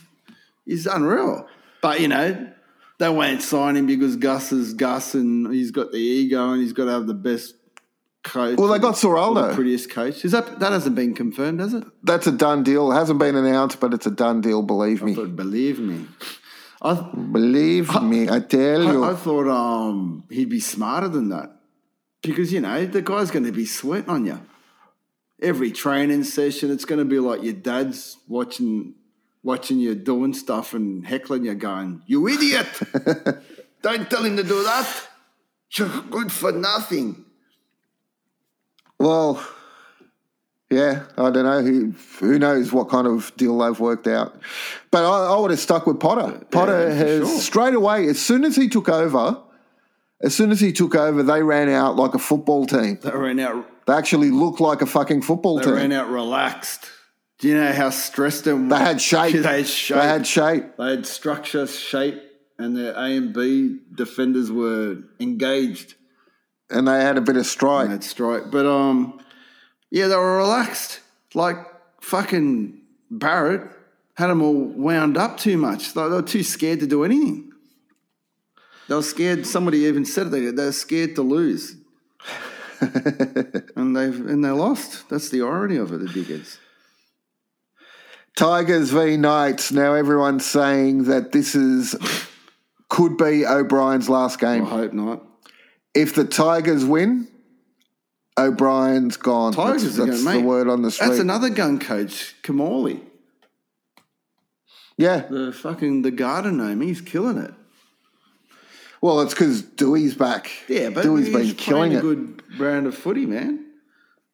[0.69, 1.47] he's unreal.
[1.81, 2.51] But you know,
[2.99, 6.73] they won't sign him because Gus is Gus, and he's got the ego, and he's
[6.73, 7.55] got to have the best
[8.23, 8.57] coach.
[8.57, 9.49] Well, they got or Ciraldo.
[9.49, 10.23] the prettiest coach.
[10.25, 11.83] Is that that hasn't been confirmed, has it?
[12.03, 12.91] That's a done deal.
[12.91, 14.61] It hasn't been announced, but it's a done deal.
[14.61, 15.15] Believe me.
[15.15, 16.07] But believe me,
[16.81, 16.93] I.
[16.95, 18.29] Believe me.
[18.29, 19.03] I tell you.
[19.03, 21.51] I, I thought um, he'd be smarter than that
[22.21, 24.39] because you know the guy's going to be sweating on you
[25.41, 26.71] every training session.
[26.71, 28.95] It's going to be like your dad's watching
[29.43, 32.67] watching you doing stuff and heckling you, going, "You idiot!
[33.81, 34.87] Don't tell him to do that.
[35.75, 37.25] You're good for nothing."
[38.99, 39.41] Well,
[40.69, 44.39] yeah, I don't know who who knows what kind of deal they've worked out,
[44.91, 46.45] but I, I would have stuck with Potter.
[46.51, 47.39] Potter for has sure.
[47.39, 49.41] straight away as soon as he took over,
[50.21, 52.99] as soon as he took over, they ran out like a football team.
[53.01, 53.65] They ran out.
[53.87, 55.73] They actually looked like a fucking football They team.
[55.73, 56.91] They ran out relaxed.
[57.39, 58.67] Do you know how stressed them?
[58.69, 59.33] they had shape.
[59.41, 59.97] They had shape.
[59.97, 60.77] They had shape.
[60.77, 62.21] They had structure, shape,
[62.57, 65.95] and their A and B defenders were engaged.
[66.69, 67.87] and they had a bit of strike.
[67.87, 69.21] They had strike, but um,
[69.89, 70.99] yeah, they were relaxed.
[71.33, 71.57] Like
[72.01, 73.71] fucking Barrett
[74.15, 75.93] had them all wound up too much.
[75.93, 77.53] They, were too scared to do anything.
[78.89, 79.45] They were scared.
[79.45, 80.29] Somebody even said it.
[80.31, 81.77] They, they were scared to lose,
[82.81, 85.07] and they and they lost.
[85.07, 85.99] That's the irony of it.
[85.99, 86.57] The dickheads.
[88.39, 89.73] Tigers v Knights.
[89.73, 91.93] Now everyone's saying that this is
[92.87, 94.65] could be O'Brien's last game.
[94.65, 95.23] I hope not.
[95.93, 97.27] If the Tigers win,
[98.37, 99.51] O'Brien's gone.
[99.51, 101.07] Tigers that's are that's going, the word on the street.
[101.07, 103.01] That's another gun coach, Kamali.
[104.97, 105.25] yeah.
[105.29, 106.79] The fucking the garden gnome.
[106.79, 107.53] He's killing it.
[109.01, 110.49] Well, it's because Doueihi's back.
[110.69, 112.01] Yeah, but Doueihi's been killing a it.
[112.01, 113.65] good brand of footy, man.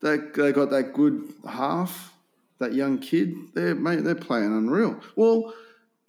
[0.01, 2.13] They they got that good half,
[2.59, 3.35] that young kid.
[3.53, 4.99] They're mate, they're playing unreal.
[5.15, 5.53] Well,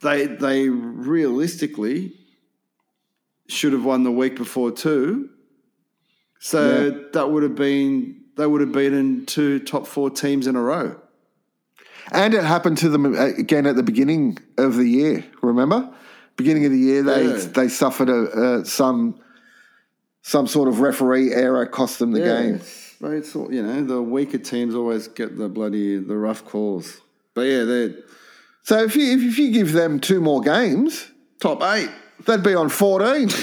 [0.03, 2.12] they they realistically
[3.49, 5.30] should have won the week before too.
[6.40, 10.61] So that would have been they would have beaten two top four teams in a
[10.61, 11.01] row.
[12.12, 15.24] And it happened to them uh, again at the beginning of the year.
[15.42, 15.92] Remember,
[16.36, 17.36] beginning of the year, they Yeah.
[17.36, 19.18] they suffered a, uh, some
[20.22, 22.61] some sort of referee error cost them the game.
[23.01, 27.01] But it's all, you know the weaker teams always get the bloody the rough calls.
[27.34, 27.94] But yeah, they're
[28.62, 31.90] So if you if you give them two more games, top eight.
[32.26, 33.28] they'd be on fourteen.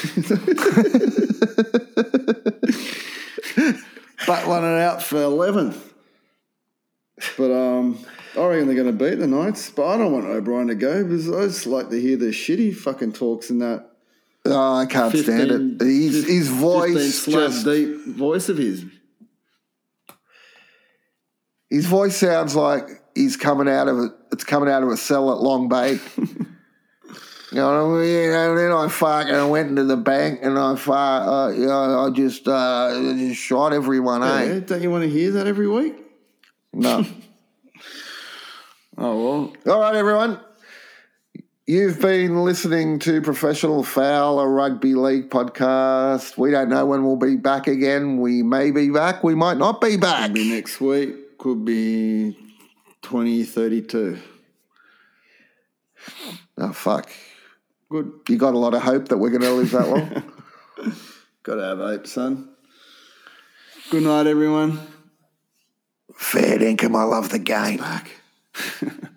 [4.26, 5.94] battling it out for eleventh.
[7.38, 8.00] But um,
[8.38, 9.70] I reckon they're going to beat the Knights.
[9.70, 12.76] But I don't want O'Brien to go because I just like to hear the shitty
[12.76, 13.92] fucking talks in that.
[14.46, 15.86] oh, I can't stand 15 it.
[15.86, 18.86] His his voice just deep voice of his.
[21.74, 25.32] His voice sounds like he's coming out of a, it's coming out of a cell
[25.32, 26.00] at Long Bay.
[27.52, 31.52] You know, you know, then I fucking went into the bank and I fuck, uh,
[31.56, 34.46] you know, I just uh, just shot everyone, eh?
[34.46, 35.96] Yeah, don't you want to hear that every week?
[36.74, 37.06] No.
[38.98, 40.40] Oh well, All right, everyone.
[41.68, 46.38] You've been listening to Professional Foul, a rugby league podcast.
[46.38, 48.18] We don't know when we'll be back again.
[48.18, 49.24] We may be back.
[49.24, 50.26] We might not be back.
[50.26, 51.23] could be next week.
[51.38, 52.38] Could be
[53.02, 54.20] twenty thirty two.
[56.58, 57.10] Oh, ah, fuck.
[57.90, 58.12] Good.
[58.30, 60.24] You got a lot of hope that we're going to live that long?
[61.44, 62.50] Got to have hope, son.
[63.90, 64.80] Good night, everyone.
[66.16, 66.96] Fair dinkum.
[66.96, 67.78] I love the game.
[67.78, 68.10] Back.